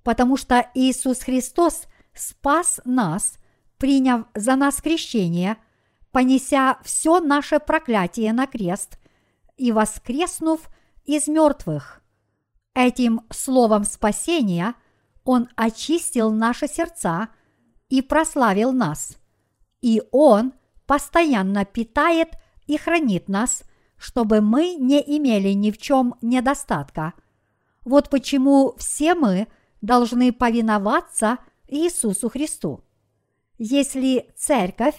[0.03, 3.39] Потому что Иисус Христос спас нас,
[3.79, 5.57] приняв за нас крещение,
[6.13, 8.99] понеся все наше проклятие на крест
[9.57, 10.69] и воскреснув
[11.05, 12.03] из мертвых.
[12.75, 14.75] Этим словом спасения
[15.25, 17.29] Он очистил наши сердца
[17.89, 19.17] и прославил нас.
[19.81, 20.53] И Он
[20.87, 22.31] постоянно питает
[22.67, 23.63] и хранит нас,
[23.97, 27.15] чтобы мы не имели ни в чем недостатка.
[27.85, 29.49] Вот почему все мы
[29.81, 32.83] должны повиноваться Иисусу Христу.
[33.59, 34.97] Если церковь,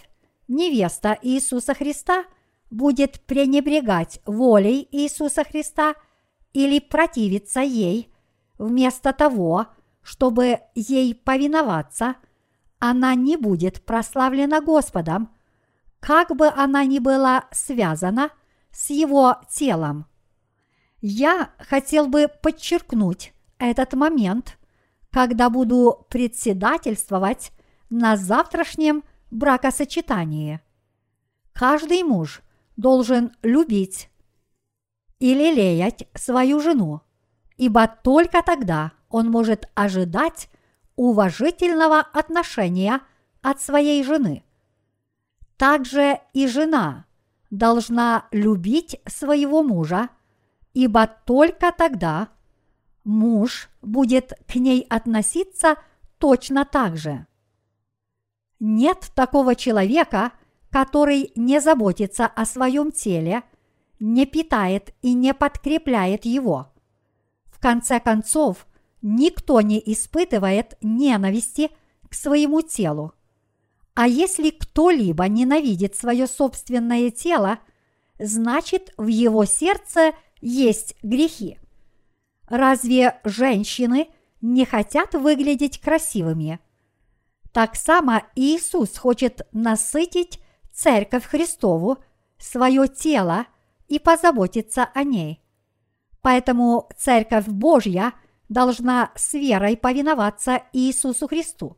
[0.47, 2.25] невеста Иисуса Христа,
[2.69, 5.95] будет пренебрегать волей Иисуса Христа–
[6.53, 8.11] или противиться ей,
[8.57, 9.67] вместо того,
[10.01, 12.15] чтобы ей повиноваться,
[12.79, 15.29] она не будет прославлена Господом,
[15.99, 18.31] как бы она ни была связана
[18.71, 20.05] с его телом.
[21.01, 24.57] Я хотел бы подчеркнуть этот момент,
[25.11, 27.51] когда буду председательствовать
[27.89, 30.61] на завтрашнем бракосочетании.
[31.53, 32.41] Каждый муж
[32.77, 34.09] должен любить
[35.19, 37.01] и лелеять свою жену,
[37.57, 40.49] ибо только тогда он может ожидать
[40.95, 43.01] уважительного отношения
[43.41, 44.43] от своей жены.
[45.57, 47.05] Также и жена
[47.49, 50.09] должна любить своего мужа,
[50.73, 52.29] ибо только тогда
[53.03, 55.75] муж будет к ней относиться
[56.17, 57.25] точно так же.
[58.59, 60.31] Нет такого человека,
[60.69, 63.43] который не заботится о своем теле–
[63.99, 66.71] не питает и не подкрепляет его.
[67.45, 68.65] В конце концов,
[69.01, 71.69] никто не испытывает ненависти
[72.09, 73.13] к своему телу.
[73.93, 77.59] А если кто-либо ненавидит свое собственное тело,
[78.17, 81.59] значит в его сердце есть грехи.
[82.49, 84.09] Разве женщины
[84.41, 86.59] не хотят выглядеть красивыми?
[87.51, 90.39] Так само Иисус хочет насытить
[90.73, 91.97] Церковь Христову,
[92.37, 93.45] свое тело–
[93.89, 95.41] и позаботиться о ней.
[96.21, 98.13] Поэтому Церковь Божья
[98.47, 101.77] должна с верой повиноваться Иисусу Христу.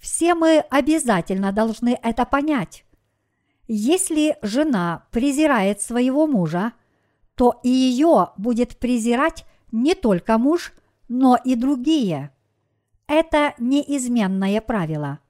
[0.00, 2.84] Все мы обязательно должны это понять.
[3.66, 6.72] Если жена презирает своего мужа,
[7.34, 10.72] то и ее будет презирать не только муж,
[11.08, 12.32] но и другие.
[13.06, 15.20] Это неизменное правило.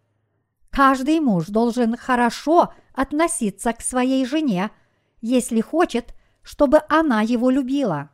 [0.71, 4.71] Каждый муж должен хорошо относиться к своей жене–
[5.21, 8.11] если хочет, чтобы она его любила.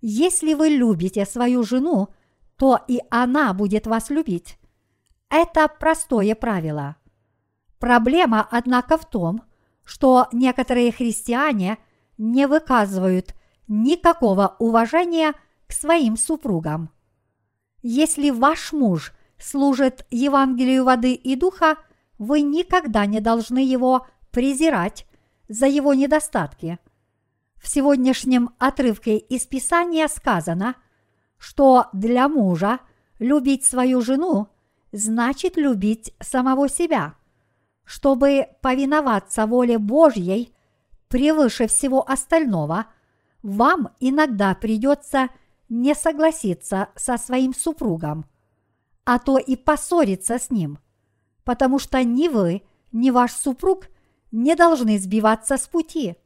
[0.00, 2.08] Если вы любите свою жену,
[2.56, 4.58] то и она будет вас любить.
[5.28, 6.96] Это простое правило.
[7.78, 9.42] Проблема, однако, в том,
[9.84, 11.78] что некоторые христиане
[12.18, 13.34] не выказывают
[13.68, 15.34] никакого уважения
[15.66, 16.90] к своим супругам.
[17.82, 21.76] Если ваш муж служит Евангелию воды и духа,
[22.18, 25.06] вы никогда не должны его презирать
[25.48, 26.78] за его недостатки.
[27.56, 30.76] В сегодняшнем отрывке из Писания сказано,
[31.38, 32.80] что для мужа
[33.18, 34.48] любить свою жену
[34.92, 37.14] значит любить самого себя.
[37.84, 40.54] Чтобы повиноваться воле Божьей
[41.08, 42.86] превыше всего остального,
[43.42, 45.28] вам иногда придется
[45.68, 48.26] не согласиться со своим супругом,
[49.04, 50.78] а то и поссориться с ним,
[51.44, 53.88] потому что ни вы, ни ваш супруг
[54.30, 56.16] не должны сбиваться с пути.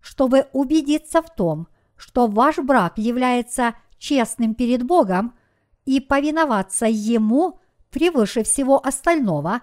[0.00, 5.34] Чтобы убедиться в том, что ваш брак является честным перед Богом
[5.84, 9.62] и повиноваться Ему превыше всего остального,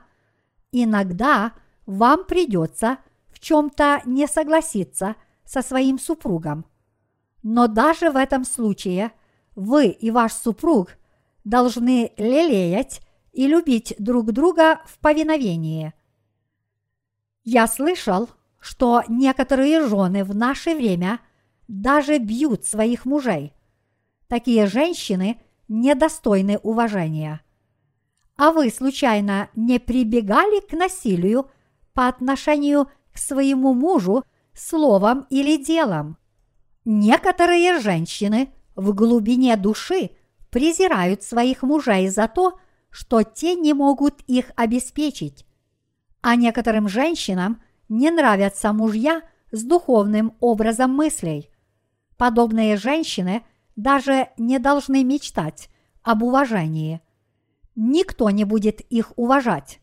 [0.71, 1.53] иногда
[1.85, 5.15] вам придется в чем-то не согласиться
[5.51, 6.65] со своим супругом.
[7.43, 9.11] Но даже в этом случае
[9.55, 10.97] вы и ваш супруг
[11.43, 13.01] должны лелеять
[13.33, 15.93] и любить друг друга в повиновении–
[17.43, 18.29] я слышал,
[18.59, 21.19] что некоторые жены в наше время
[21.67, 23.53] даже бьют своих мужей.
[24.27, 27.41] Такие женщины недостойны уважения.
[28.37, 31.49] А вы случайно не прибегали к насилию
[31.93, 34.23] по отношению к своему мужу
[34.61, 36.17] словом или делом?
[36.85, 40.11] Некоторые женщины в глубине души
[40.49, 42.59] презирают своих мужей за то,
[42.89, 45.45] что те не могут их обеспечить.
[46.21, 51.49] А некоторым женщинам не нравятся мужья с духовным образом мыслей.
[52.17, 53.43] Подобные женщины
[53.75, 55.69] даже не должны мечтать
[56.03, 57.01] об уважении.
[57.75, 59.79] Никто не будет их уважать.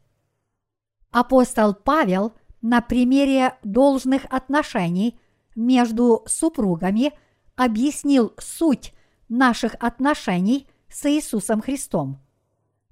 [1.11, 2.33] Апостол Павел
[2.63, 5.19] на примере должных отношений
[5.55, 7.13] между супругами
[7.57, 8.95] объяснил суть
[9.29, 12.19] наших отношений с Иисусом Христом.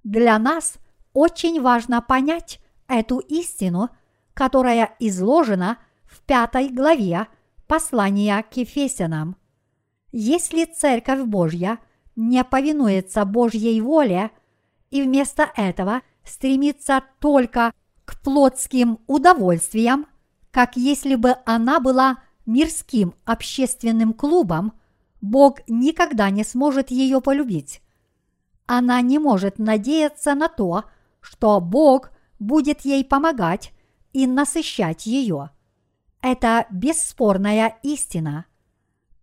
[0.04, 0.74] Для нас
[1.12, 3.90] очень важно понять эту истину,
[4.34, 7.26] которая изложена в пятой главе
[7.66, 9.36] послания к Ефесянам.
[10.12, 11.78] Если Церковь Божья
[12.14, 14.30] не повинуется Божьей воле
[14.90, 17.72] и вместо этого стремится только
[18.06, 20.06] к плотским удовольствиям,
[20.50, 24.72] как если бы она была мирским общественным клубом,
[25.20, 27.82] Бог никогда не сможет ее полюбить.
[28.66, 30.84] Она не может надеяться на то,
[31.20, 33.72] что Бог будет ей помогать
[34.12, 35.50] и насыщать ее.
[36.22, 38.46] Это бесспорная истина.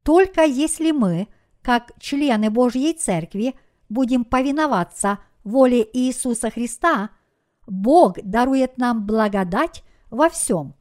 [0.04, 1.30] Только если мы,
[1.62, 3.56] как члены Божьей Церкви,
[3.88, 7.12] будем повиноваться воле Иисуса Христа–
[7.68, 10.76] Бог дарует нам благодать во всем.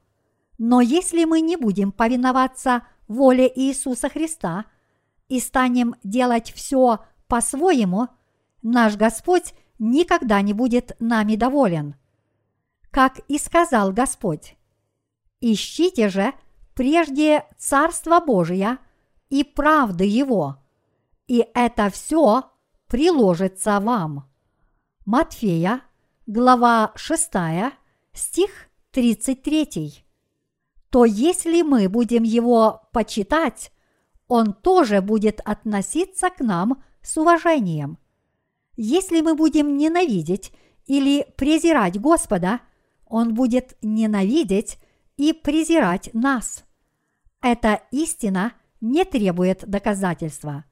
[0.58, 4.66] Но если мы не будем повиноваться воле Иисуса Христа
[5.28, 8.08] и станем делать все по-своему,
[8.62, 11.96] наш Господь никогда не будет нами доволен.
[12.90, 14.56] Как и сказал Господь,
[15.40, 16.32] ищите же
[16.74, 18.78] прежде Царство Божие
[19.30, 20.58] и правды Его,
[21.26, 22.50] и это все
[22.86, 24.28] приложится вам.
[25.06, 25.80] Матфея
[26.32, 27.30] глава 6,
[28.14, 28.50] стих
[28.92, 30.02] 33,
[30.88, 33.70] то если мы будем его почитать,
[34.28, 37.98] он тоже будет относиться к нам с уважением.
[38.76, 40.52] Если мы будем ненавидеть
[40.86, 42.60] или презирать Господа,
[43.04, 44.78] он будет ненавидеть
[45.18, 46.64] и презирать нас.
[47.42, 50.64] Эта истина не требует доказательства.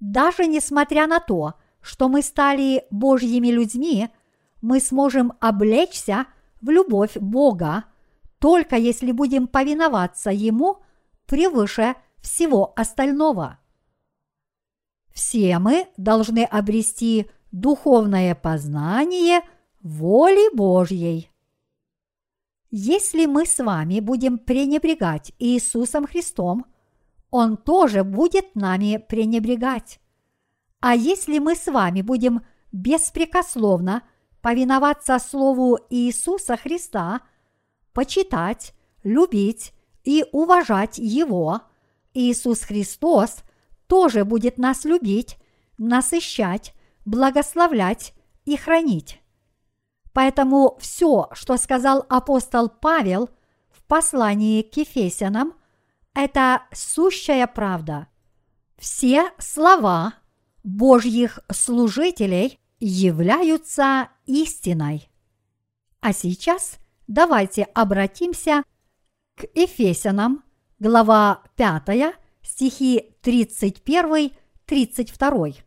[0.00, 4.10] Даже несмотря на то, что мы стали Божьими людьми–
[4.62, 6.26] мы сможем облечься
[6.62, 7.84] в любовь Бога,
[8.38, 10.78] только если будем повиноваться Ему
[11.26, 13.58] превыше всего остального.
[15.12, 19.42] Все мы должны обрести духовное познание
[19.82, 21.30] воли Божьей.
[22.70, 26.64] Если мы с вами будем пренебрегать Иисусом Христом,
[27.30, 30.00] Он тоже будет нами пренебрегать.
[30.80, 32.42] А если мы с вами будем
[32.72, 34.02] беспрекословно
[34.42, 37.22] повиноваться Слову Иисуса Христа,
[37.92, 38.74] почитать,
[39.04, 39.72] любить
[40.04, 41.62] и уважать Его,
[42.12, 43.38] Иисус Христос
[43.86, 45.38] тоже будет нас любить,
[45.78, 46.74] насыщать,
[47.04, 48.14] благословлять
[48.44, 49.20] и хранить.
[50.12, 53.30] Поэтому все, что сказал апостол Павел
[53.70, 55.54] в послании к Ефесянам,
[56.14, 58.08] это сущая правда.
[58.76, 60.14] Все слова
[60.64, 65.08] Божьих служителей являются истиной.
[66.00, 68.64] А сейчас давайте обратимся
[69.36, 70.42] к Ефесянам,
[70.80, 75.62] глава 5, стихи 31-32.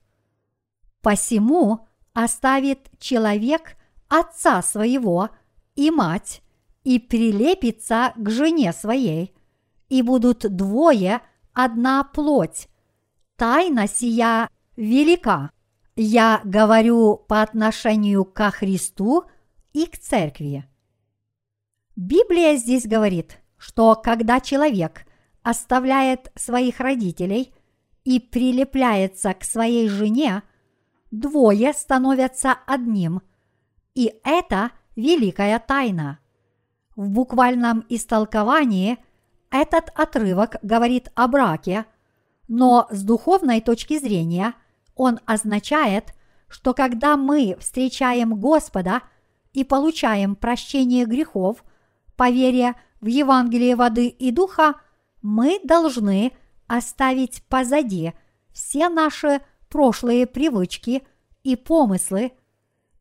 [1.01, 3.77] «Посему оставит человек
[4.09, 5.29] отца своего
[5.75, 6.41] и мать,
[6.83, 9.33] и прилепится к жене своей,
[9.87, 11.21] и будут двое
[11.53, 12.67] одна плоть.
[13.37, 15.51] Тайна сия велика.
[15.95, 19.23] Я говорю по отношению ко Христу
[19.71, 20.65] и к церкви.
[21.95, 25.05] Библия здесь говорит, что когда человек
[25.41, 27.53] оставляет своих родителей
[28.03, 30.43] и прилепляется к своей жене,
[31.11, 33.21] двое становятся одним,
[33.93, 36.19] и это великая тайна.
[36.97, 38.97] В буквальном истолковании
[39.49, 41.85] этот отрывок говорит о браке,
[42.49, 44.55] но с духовной точки зрения–
[44.95, 46.13] он означает,
[46.47, 49.01] что когда мы встречаем Господа
[49.53, 51.63] и получаем прощение грехов
[52.15, 54.75] по вере в Евангелие воды и духа,
[55.21, 56.31] мы должны
[56.67, 58.13] оставить позади
[58.51, 61.05] все наши прошлые привычки
[61.43, 62.31] и помыслы.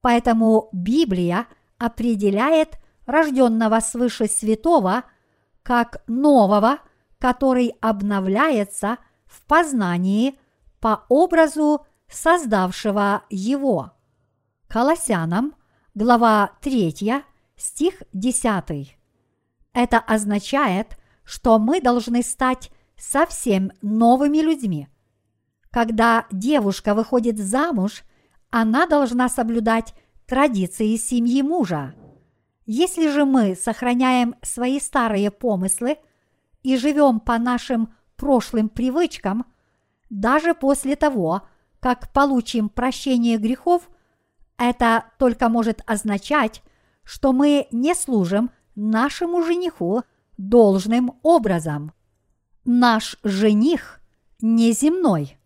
[0.01, 1.47] Поэтому Библия
[1.78, 5.05] определяет рожденного свыше святого
[5.62, 6.78] как нового,
[7.18, 10.38] который обновляется в познании–
[10.85, 13.93] по образу создавшего его.
[14.68, 15.55] Колоссянам,
[15.95, 17.24] глава 3,
[17.57, 18.95] стих 10.
[19.72, 24.89] Это означает, что мы должны стать совсем новыми людьми.
[25.70, 28.03] Когда девушка выходит замуж,
[28.51, 29.95] она должна соблюдать
[30.26, 31.95] традиции семьи мужа.
[32.66, 35.97] Если же мы сохраняем свои старые помыслы
[36.62, 39.47] и живем по нашим прошлым привычкам–
[40.14, 41.42] даже после того,
[41.80, 43.90] как получим прощение грехов,
[44.56, 46.62] это только может означать,
[47.02, 50.04] что мы не служим нашему жениху
[50.36, 51.92] должным образом.
[52.64, 54.00] Наш жених
[54.40, 55.36] не земной,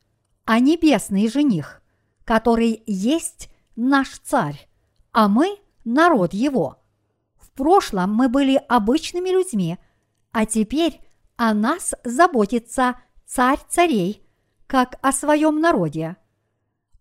[0.44, 1.82] а небесный жених,
[2.24, 4.68] который есть наш царь,
[5.12, 5.56] а мы–
[5.86, 6.76] народ его.
[7.40, 9.78] В прошлом мы были обычными людьми,
[10.30, 11.00] а теперь
[11.36, 14.27] о нас заботится царь царей,
[14.68, 16.16] как о своем народе.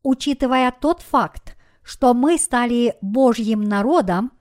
[0.01, 4.32] Учитывая тот факт, что мы стали Божьим народом,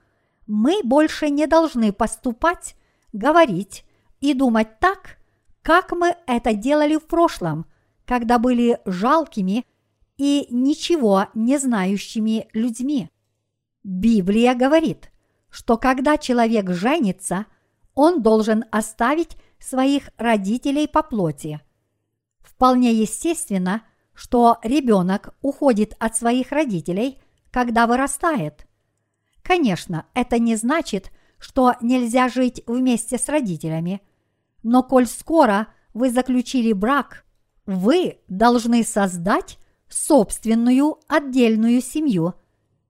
[0.47, 2.75] мы больше не должны поступать,
[3.13, 3.85] говорить
[4.21, 5.17] и думать так,
[5.61, 7.65] как мы это делали в прошлом,
[8.05, 9.65] когда были жалкими
[10.17, 13.09] и ничего не знающими людьми.
[13.83, 15.11] Библия говорит,
[15.49, 17.45] что когда человек женится,
[17.93, 21.61] он должен оставить своих родителей по плоти.
[22.57, 23.83] Вполне естественно,
[24.15, 27.19] что ребенок уходит от своих родителей,
[27.51, 28.65] когда вырастает.
[29.43, 34.01] Конечно, это не значит, что нельзя жить вместе с родителями,
[34.63, 37.25] но коль скоро вы заключили брак,
[37.67, 42.33] вы должны создать собственную отдельную семью,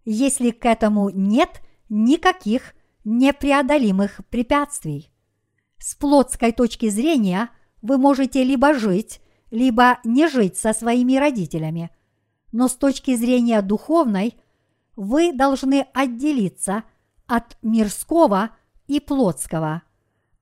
[0.05, 5.11] если к этому нет никаких непреодолимых препятствий.
[5.77, 7.49] С плотской точки зрения
[7.81, 9.19] вы можете либо жить,
[9.51, 11.89] либо не жить со своими родителями,
[12.51, 14.35] но с точки зрения духовной
[14.95, 16.83] вы должны отделиться
[17.27, 18.51] от мирского
[18.87, 19.83] и плотского.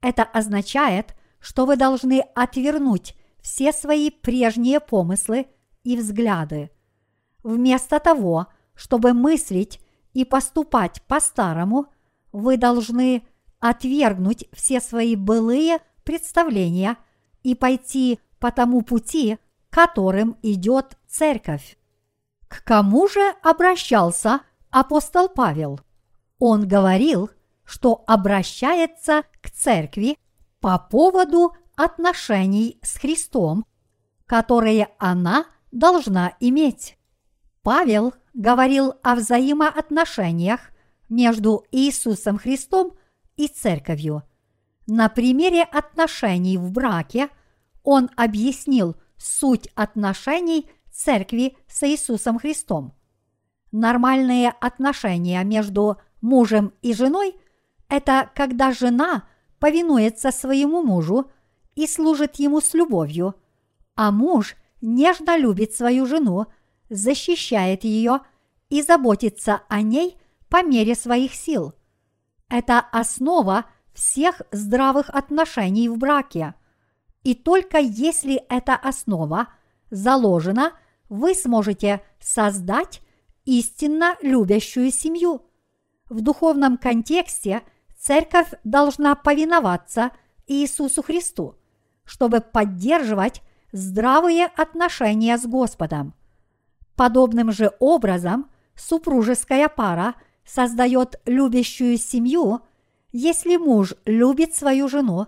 [0.02, 5.48] Это означает, что вы должны отвернуть все свои прежние помыслы
[5.84, 6.72] и взгляды.
[7.44, 9.80] Вместо того, чтобы мыслить
[10.14, 11.88] и поступать по-старому,
[12.32, 13.24] вы должны
[13.60, 16.98] отвергнуть все свои былые представления
[17.44, 19.40] и пойти по тому пути,
[19.72, 21.80] которым идет церковь.
[22.48, 25.80] К кому же обращался апостол Павел?
[26.38, 27.32] Он говорил,
[27.64, 30.20] что обращается к церкви
[30.60, 33.66] по поводу отношений с Христом,
[34.28, 37.00] которые она должна иметь.
[37.64, 40.70] Павел говорил о взаимоотношениях
[41.10, 42.94] между Иисусом Христом
[43.38, 44.22] и церковью.
[44.86, 47.30] На примере отношений в браке
[47.86, 52.94] он объяснил суть отношений церкви с Иисусом Христом.
[53.72, 57.36] Нормальные отношения между мужем и женой–
[57.90, 59.28] это когда жена
[59.60, 61.32] повинуется своему мужу
[61.76, 63.36] и служит ему с любовью,
[63.96, 66.48] а муж нежно любит свою жену,
[66.90, 68.20] защищает ее
[68.70, 70.18] и заботится о ней
[70.50, 71.74] по мере своих сил.
[72.50, 76.56] Это основа всех здравых отношений в браке.
[77.26, 79.48] И только если эта основа
[79.90, 80.74] заложена,
[81.10, 83.02] вы сможете создать
[83.46, 85.42] истинно любящую семью.
[86.08, 87.64] В духовном контексте
[87.98, 90.12] церковь должна повиноваться
[90.46, 91.56] Иисусу Христу,
[92.04, 96.14] чтобы поддерживать здравые отношения с Господом.
[96.96, 100.14] Подобным же образом супружеская пара
[100.46, 102.62] создает любящую семью,
[103.12, 105.26] если муж любит свою жену,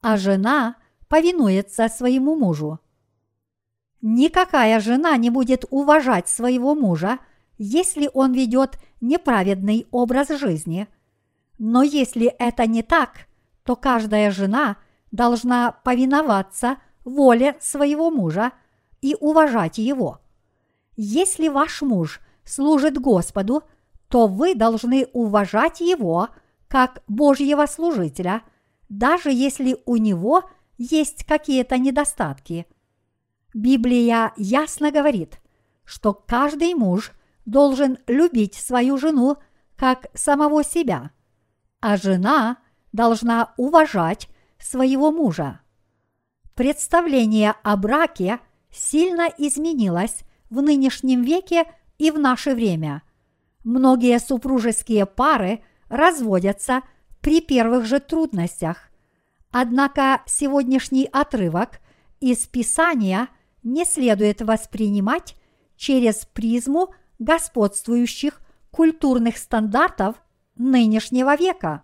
[0.00, 0.76] а жена
[1.08, 2.78] повинуется своему мужу.
[4.00, 7.18] Никакая жена не будет уважать своего мужа,
[7.56, 10.86] если он ведет неправедный образ жизни.
[11.58, 13.26] Но если это не так,
[13.64, 14.76] то каждая жена
[15.10, 18.52] должна повиноваться воле своего мужа
[19.00, 20.20] и уважать его.
[20.96, 23.62] Если ваш муж служит Господу,
[24.08, 26.28] то вы должны уважать его
[26.68, 28.42] как Божьего служителя,
[28.88, 30.44] даже если у него
[30.78, 32.66] есть какие-то недостатки.
[33.52, 35.40] Библия ясно говорит,
[35.84, 37.12] что каждый муж
[37.44, 39.36] должен любить свою жену
[39.76, 41.10] как самого себя,
[41.80, 42.58] а жена
[42.92, 45.60] должна уважать своего мужа.
[46.54, 50.20] Представление о браке сильно изменилось
[50.50, 51.64] в нынешнем веке
[51.98, 53.02] и в наше время.
[53.64, 56.82] Многие супружеские пары разводятся
[57.20, 58.87] при первых же трудностях.
[59.50, 61.80] Однако сегодняшний отрывок
[62.20, 63.28] из Писания
[63.62, 65.36] не следует воспринимать
[65.76, 68.40] через призму господствующих
[68.70, 70.16] культурных стандартов
[70.56, 71.82] нынешнего века.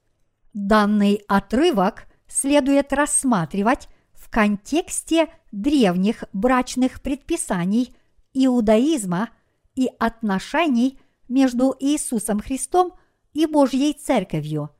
[0.53, 7.95] Данный отрывок следует рассматривать в контексте древних брачных предписаний
[8.33, 9.31] иудаизма
[9.75, 10.99] и отношений
[11.29, 12.93] между Иисусом Христом
[13.33, 14.71] и Божьей Церковью.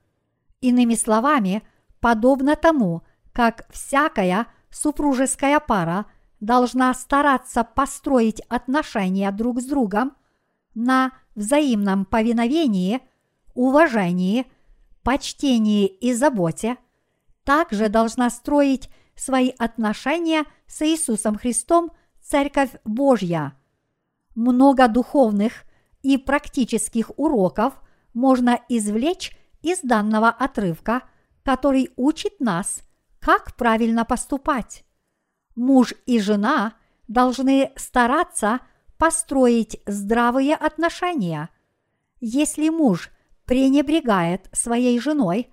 [0.61, 1.63] Иными словами,
[2.05, 3.01] подобно тому,
[3.33, 6.05] как всякая супружеская пара
[6.39, 10.13] должна стараться построить отношения друг с другом
[10.75, 13.01] на взаимном повиновении,
[13.55, 14.45] уважении,
[15.03, 16.77] почтении и заботе,
[17.43, 21.91] также должна строить свои отношения с Иисусом Христом
[22.21, 23.55] Церковь Божья.
[24.35, 25.65] Много духовных
[26.03, 27.73] и практических уроков
[28.13, 31.05] можно извлечь из данного отрывка,
[31.45, 32.83] который учит нас,
[33.21, 34.85] как правильно поступать.
[35.55, 36.75] Муж и жена
[37.07, 38.61] должны стараться
[38.99, 41.51] построить здравые отношения.
[42.21, 43.11] Если муж
[43.45, 45.53] пренебрегает своей женой,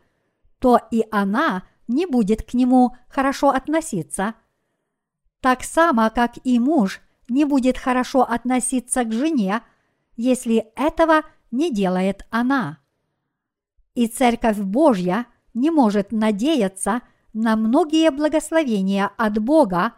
[0.59, 4.35] то и она не будет к нему хорошо относиться.
[5.41, 9.61] Так само, как и муж не будет хорошо относиться к жене,
[10.15, 12.79] если этого не делает она.
[13.95, 17.01] И Церковь Божья не может надеяться
[17.33, 19.93] на многие благословения от Бога,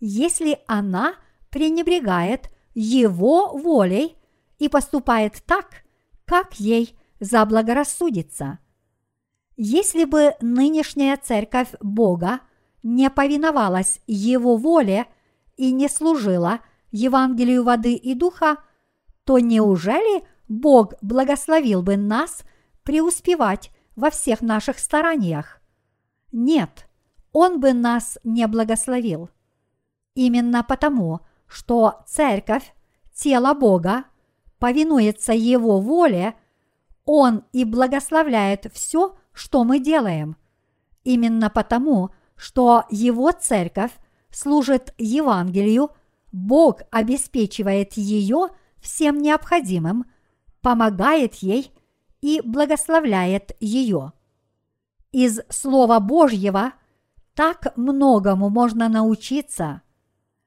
[0.00, 1.14] если она
[1.50, 4.16] пренебрегает Его волей
[4.58, 5.84] и поступает так,
[6.24, 8.58] как ей заблагорассудится.
[9.56, 12.40] Если бы нынешняя церковь Бога
[12.82, 15.06] не повиновалась Его воле
[15.56, 16.60] и не служила
[16.92, 18.58] Евангелию воды и духа,
[19.24, 22.44] то неужели Бог благословил бы нас
[22.84, 25.60] преуспевать во всех наших стараниях?
[26.30, 26.88] Нет,
[27.32, 29.28] Он бы нас не благословил.
[30.14, 32.74] Именно потому, что церковь,
[33.12, 34.04] тело Бога,
[34.60, 36.34] повинуется Его воле,
[37.04, 40.36] Он и благословляет все, что мы делаем.
[41.02, 43.92] Именно потому, что Его церковь
[44.30, 45.90] служит Евангелию,
[46.30, 50.04] Бог обеспечивает ее всем необходимым,
[50.60, 51.72] помогает ей
[52.20, 54.12] и благословляет ее.
[55.12, 56.72] Из Слова Божьего
[57.34, 59.82] так многому можно научиться.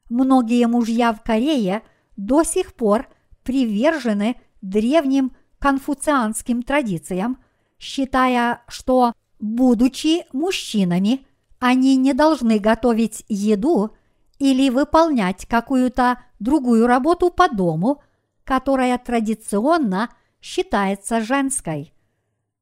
[0.09, 1.84] Многие мужья в Корее
[2.17, 3.07] до сих пор
[3.43, 7.38] привержены древним конфуцианским традициям–
[7.82, 11.26] считая, что, будучи мужчинами,
[11.59, 13.95] они не должны готовить еду
[14.38, 18.01] или выполнять какую-то другую работу по дому,
[18.43, 20.09] которая традиционно
[20.41, 21.93] считается женской.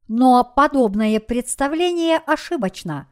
[0.08, 3.08] Но подобное представление ошибочно.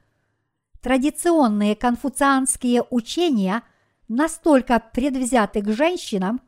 [0.82, 3.63] Традиционные конфуцианские учения
[4.07, 6.41] настолько предвзяты к женщинам,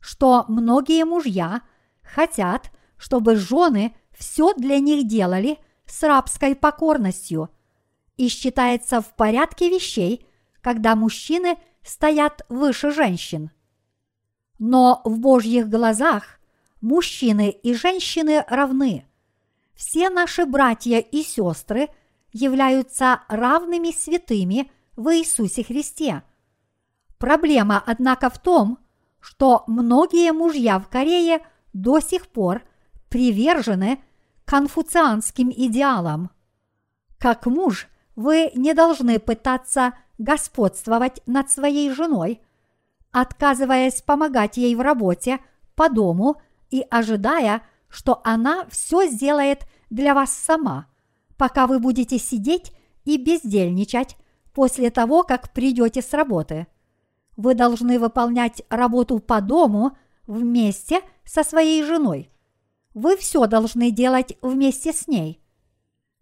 [0.00, 1.62] что многие мужья
[2.02, 7.50] хотят, чтобы жены все для них делали с рабской покорностью
[8.16, 10.26] и считается в порядке вещей,
[10.60, 13.50] когда мужчины стоят выше женщин.
[14.58, 16.37] Но в Божьих глазах
[16.80, 19.06] мужчины и женщины равны.
[19.74, 21.88] Все наши братья и сестры
[22.32, 26.22] являются равными святыми в Иисусе Христе.
[27.18, 28.78] Проблема, однако, в том,
[29.20, 31.40] что многие мужья в Корее
[31.72, 32.62] до сих пор
[33.08, 34.02] привержены
[34.44, 36.30] конфуцианским идеалам.
[37.18, 42.40] Как муж, вы не должны пытаться господствовать над своей женой,
[43.12, 45.38] отказываясь помогать ей в работе
[45.74, 46.40] по дому
[46.70, 50.86] и ожидая, что она все сделает для вас сама,
[51.36, 52.72] пока вы будете сидеть
[53.04, 54.16] и бездельничать
[54.52, 56.66] после того, как придете с работы.
[57.36, 59.96] Вы должны выполнять работу по дому
[60.26, 62.30] вместе со своей женой–
[62.98, 65.40] вы все должны делать вместе с ней.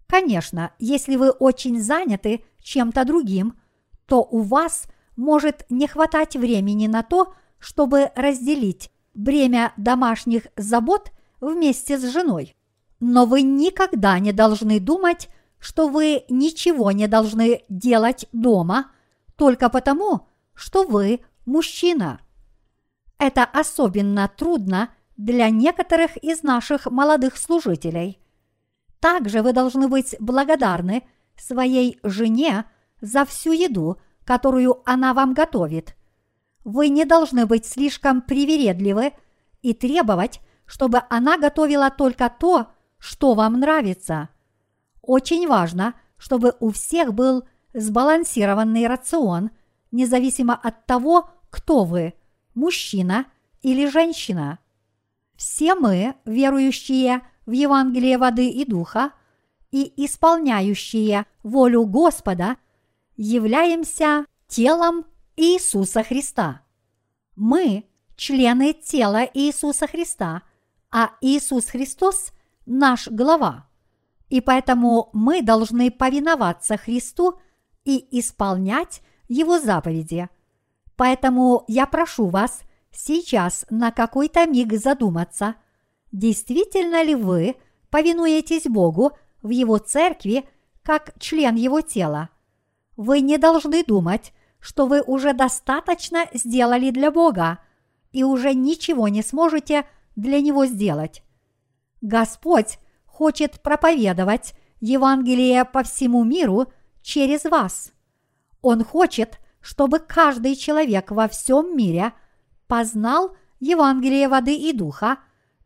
[0.06, 3.58] Конечно, если вы очень заняты чем-то другим,
[4.06, 4.84] то у вас
[5.16, 11.10] может не хватать времени на то, чтобы разделить бремя домашних забот
[11.40, 12.54] вместе с женой.
[13.00, 18.92] Но вы никогда не должны думать, что вы ничего не должны делать дома
[19.36, 22.20] только потому, что вы мужчина.
[23.18, 28.20] Это особенно трудно для некоторых из наших молодых служителей.
[29.00, 31.06] Также вы должны быть благодарны
[31.36, 32.64] своей жене
[33.00, 35.96] за всю еду, которую она вам готовит.
[36.66, 39.12] Вы не должны быть слишком привередливы
[39.62, 44.30] и требовать, чтобы она готовила только то, что вам нравится.
[45.00, 49.50] Очень важно, чтобы у всех был сбалансированный рацион,
[49.92, 52.14] независимо от того, кто вы–
[52.56, 53.26] мужчина
[53.62, 54.58] или женщина.
[55.36, 59.12] Все мы, верующие в Евангелие воды и духа
[59.70, 62.56] и исполняющие волю Господа,
[63.16, 65.06] являемся телом
[65.36, 66.62] Иисуса Христа.
[67.34, 67.84] Мы–
[68.16, 70.42] члены тела Иисуса Христа,
[70.90, 72.32] а Иисус Христос–
[72.66, 73.68] наш глава.
[74.30, 77.38] И поэтому мы должны повиноваться Христу
[77.84, 80.30] и исполнять Его заповеди.
[80.96, 85.56] Поэтому я прошу вас сейчас на какой-то миг задуматься,
[86.12, 87.56] действительно ли вы
[87.90, 89.12] повинуетесь Богу
[89.42, 90.48] в Его церкви
[90.82, 92.30] как член Его тела.
[92.96, 97.58] Вы не должны думать, что вы уже достаточно сделали для Бога
[98.12, 99.86] и уже ничего не сможете
[100.16, 101.22] для Него сделать.
[102.00, 107.92] Господь хочет проповедовать Евангелие по всему миру через вас.
[108.62, 112.12] Он хочет, чтобы каждый человек во всем мире
[112.66, 115.18] познал Евангелие воды и духа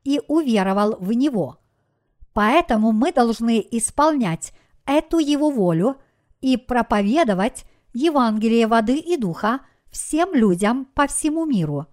[0.05, 1.59] и уверовал в него.
[2.33, 4.53] Поэтому мы должны исполнять
[4.87, 5.97] эту его волю
[6.41, 9.61] и проповедовать Евангелие воды и духа
[9.91, 11.87] всем людям по всему миру.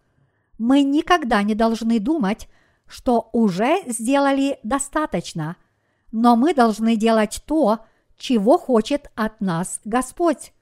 [0.58, 2.48] Мы никогда не должны думать,
[2.88, 5.58] что уже сделали достаточно,
[6.12, 7.80] но мы должны делать то,
[8.18, 10.54] чего хочет от нас Господь.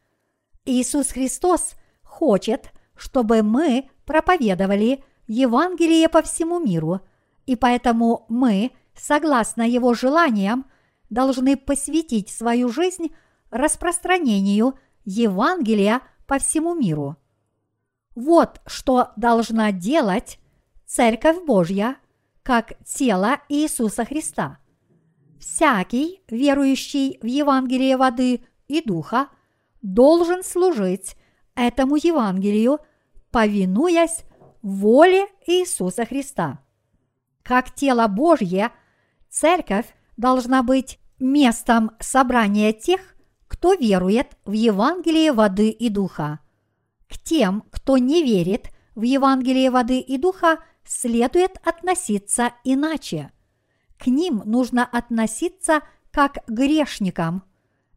[0.65, 7.01] Иисус Христос хочет, чтобы мы проповедовали Евангелие по всему миру,
[7.45, 10.65] и поэтому мы, согласно Его желаниям,
[11.09, 13.15] должны посвятить свою жизнь
[13.51, 17.15] распространению Евангелия по всему миру.
[18.15, 20.39] Вот что должна делать
[20.85, 21.97] Церковь Божья–
[22.45, 24.59] как тело Иисуса Христа.
[25.39, 29.29] Всякий, верующий в Евангелие воды и духа,
[29.81, 31.17] должен служить
[31.55, 32.77] этому Евангелию,
[33.31, 34.25] повинуясь
[34.61, 36.59] воле Иисуса Христа.
[37.41, 38.71] Как тело Божье,
[39.27, 43.14] церковь должна быть местом собрания тех,
[43.65, 46.37] кто верует в Евангелие воды и духа.
[47.09, 53.31] К тем, кто не верит в Евангелие воды и духа, следует относиться иначе.
[53.97, 57.41] К ним нужно относиться как к грешникам,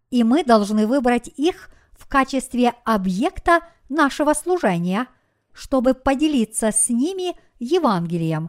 [0.09, 3.61] и мы должны выбрать их в качестве объекта
[3.91, 5.07] нашего служения,
[5.53, 8.49] чтобы поделиться с ними Евангелием.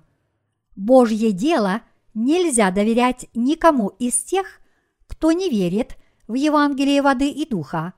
[0.77, 1.81] Божье дело
[2.13, 4.61] нельзя доверять никому из тех,
[5.05, 5.97] кто не верит
[6.29, 7.93] в Евангелие воды и духа.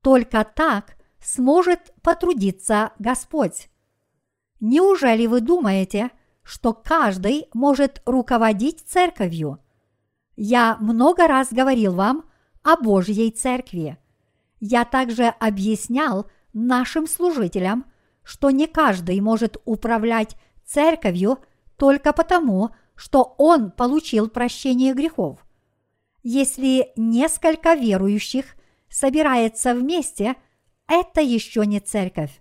[0.00, 3.68] Только так сможет потрудиться Господь.
[4.60, 6.10] Неужели вы думаете,
[6.44, 9.58] что каждый может руководить церковью?
[10.36, 12.24] Я много раз говорил вам
[12.62, 13.98] о Божьей церкви.
[14.60, 17.86] Я также объяснял нашим служителям,
[18.22, 21.40] что не каждый может управлять церковью
[21.76, 25.44] только потому, что он получил прощение грехов.
[26.22, 28.56] Если несколько верующих
[28.88, 30.36] собирается вместе,
[30.86, 32.40] это еще не церковь.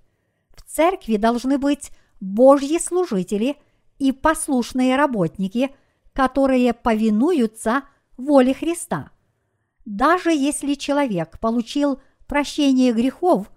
[0.56, 3.58] В церкви должны быть Божьи служители
[4.00, 5.76] и послушные работники,
[6.14, 7.84] которые повинуются
[8.18, 9.12] воле Христа.
[9.86, 13.52] Даже если человек получил прощение грехов,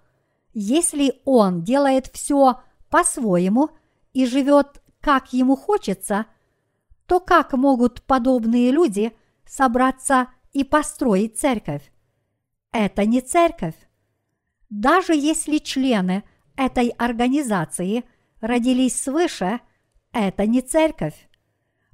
[0.53, 3.69] если он делает все по-своему
[4.13, 6.25] и живет как ему хочется,
[7.07, 9.13] то как могут подобные люди
[9.51, 11.91] собраться и построить церковь?
[12.71, 13.75] Это не церковь.
[14.69, 16.23] Даже если члены
[16.55, 18.03] этой организации–
[18.41, 19.61] родились свыше,
[20.11, 21.29] это не церковь.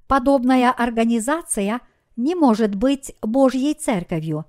[0.07, 1.81] Подобная организация
[2.15, 4.45] не может быть Божьей церковью.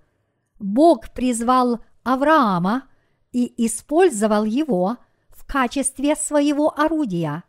[0.59, 2.84] Бог призвал Авраама
[3.32, 4.96] и использовал его
[5.28, 7.42] в качестве своего орудия.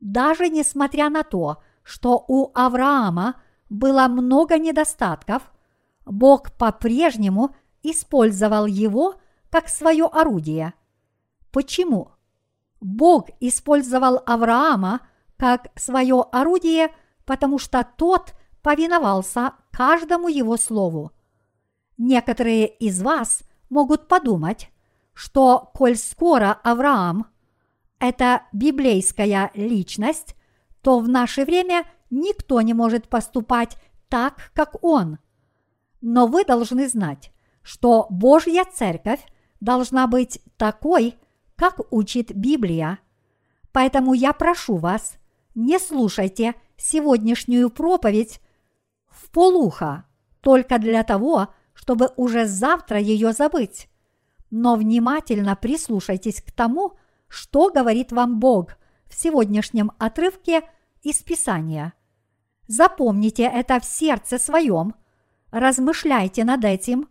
[0.00, 5.50] Даже несмотря на то, что у Авраама было много недостатков,
[6.04, 9.16] Бог по-прежнему использовал его
[9.50, 10.74] как свое орудие.
[11.52, 12.12] Почему?
[12.80, 15.00] Бог использовал Авраама
[15.36, 16.94] как свое орудие,
[17.24, 21.12] потому что тот повиновался каждому его слову.
[21.96, 24.70] Некоторые из вас могут подумать,
[25.14, 27.26] что коль скоро Авраам–
[27.98, 30.36] это библейская личность,
[30.82, 33.76] то в наше время никто не может поступать
[34.08, 35.18] так, как он.
[36.00, 37.32] Но вы должны знать,
[37.62, 39.20] что Божья Церковь
[39.60, 41.16] должна быть такой–
[41.58, 43.00] как учит Библия.
[43.72, 45.18] Поэтому я прошу вас,
[45.56, 48.40] не слушайте сегодняшнюю проповедь
[49.10, 50.04] в полуха
[50.40, 53.88] только для того, чтобы уже завтра ее забыть.
[54.50, 56.92] Но внимательно прислушайтесь к тому,
[57.26, 60.62] что говорит вам Бог в сегодняшнем отрывке
[61.02, 61.92] из Писания.
[62.68, 64.94] Запомните это в сердце своем,
[65.50, 67.08] размышляйте над этим,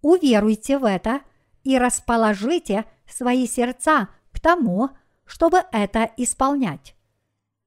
[0.00, 1.20] уверуйте в это
[1.62, 4.90] и расположите– свои сердца к тому,
[5.24, 6.94] чтобы это исполнять.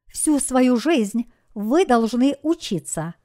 [0.08, 3.16] Всю свою жизнь вы должны учиться.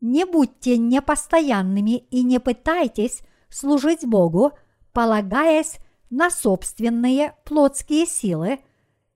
[0.00, 4.52] Не будьте непостоянными и не пытайтесь служить Богу,
[4.92, 5.78] полагаясь
[6.10, 8.58] на собственные плотские силы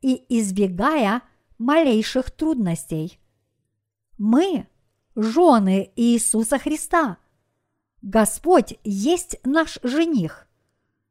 [0.01, 1.23] и избегая
[1.59, 3.19] малейших трудностей.
[4.19, 4.67] Мы–
[5.17, 7.19] жены Иисуса Христа.
[8.03, 10.47] Господь есть наш жених.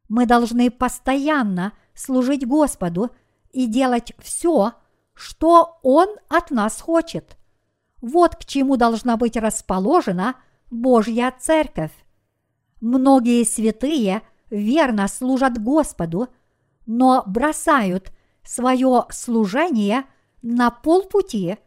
[0.07, 3.09] Мы должны постоянно служить Господу
[3.51, 4.73] и делать все,
[5.13, 7.37] что Он от нас хочет.
[8.01, 10.35] Вот к чему должна быть расположена
[10.69, 11.93] Божья Церковь.
[12.81, 16.27] Многие святые верно служат Господу,
[16.85, 18.11] но бросают
[18.43, 20.05] свое служение
[20.43, 21.57] на полпути,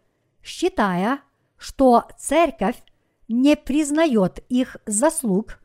[0.43, 1.21] считая,
[1.59, 2.83] что церковь
[3.29, 5.61] не признает их заслуг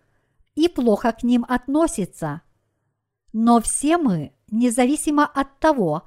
[0.55, 2.41] и плохо к ним относится.
[3.31, 6.03] Но все мы, независимо от того,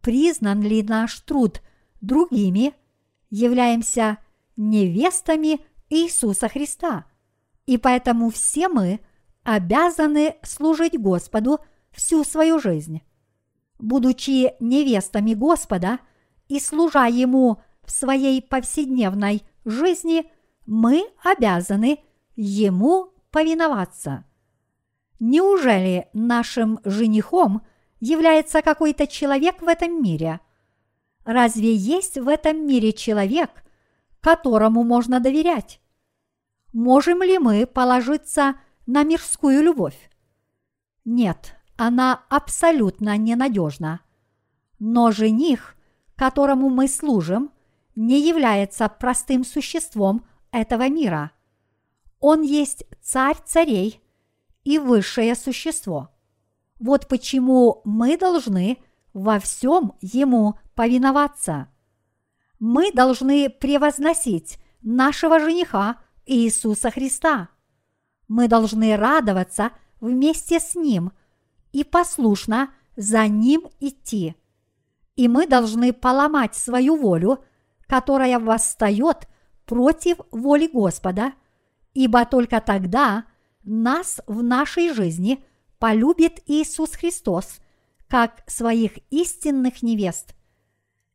[0.00, 1.62] признан ли наш труд
[2.00, 2.74] другими,
[3.30, 4.18] являемся
[4.56, 7.06] невестами Иисуса Христа,
[7.66, 9.00] и поэтому все мы
[9.42, 11.60] обязаны служить Господу
[11.92, 13.02] всю свою жизнь.
[13.78, 16.00] Будучи невестами Господа
[16.48, 20.30] и служа Ему в своей повседневной жизни,
[20.66, 22.00] мы обязаны
[22.34, 24.24] Ему повиноваться.
[25.18, 27.62] Неужели нашим женихом
[28.00, 30.40] является какой-то человек в этом мире?
[31.24, 33.50] Разве есть в этом мире человек,
[34.20, 35.80] которому можно доверять?
[36.72, 38.56] Можем ли мы положиться
[38.86, 40.10] на мирскую любовь?
[41.04, 44.00] Нет, она абсолютно ненадежна.
[44.78, 45.76] Но жених,
[46.16, 47.50] которому мы служим,
[47.96, 51.32] не является простым существом этого мира.
[52.20, 54.00] Он есть царь царей
[54.62, 56.10] и высшее существо.
[56.78, 58.78] Вот почему мы должны
[59.12, 61.68] во всем ему повиноваться.
[62.58, 67.48] Мы должны превозносить нашего жениха Иисуса Христа.
[68.28, 69.70] Мы должны радоваться
[70.00, 71.12] вместе с Ним
[71.72, 74.34] и послушно за Ним идти.
[75.16, 77.42] И мы должны поломать свою волю,
[77.86, 79.28] которая восстает
[79.64, 81.32] против воли Господа,
[81.94, 83.24] ибо только тогда
[83.64, 85.44] нас в нашей жизни
[85.78, 87.58] полюбит Иисус Христос
[88.08, 90.34] как своих истинных невест.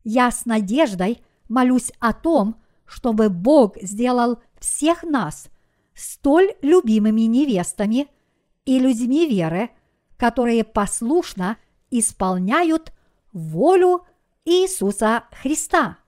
[0.04, 5.48] Я с надеждой молюсь о том, чтобы Бог сделал всех нас
[5.94, 8.08] столь любимыми невестами
[8.64, 9.70] и людьми веры,
[10.16, 11.56] которые послушно
[11.90, 12.92] исполняют
[13.32, 14.04] волю
[14.44, 15.98] Иисуса Христа.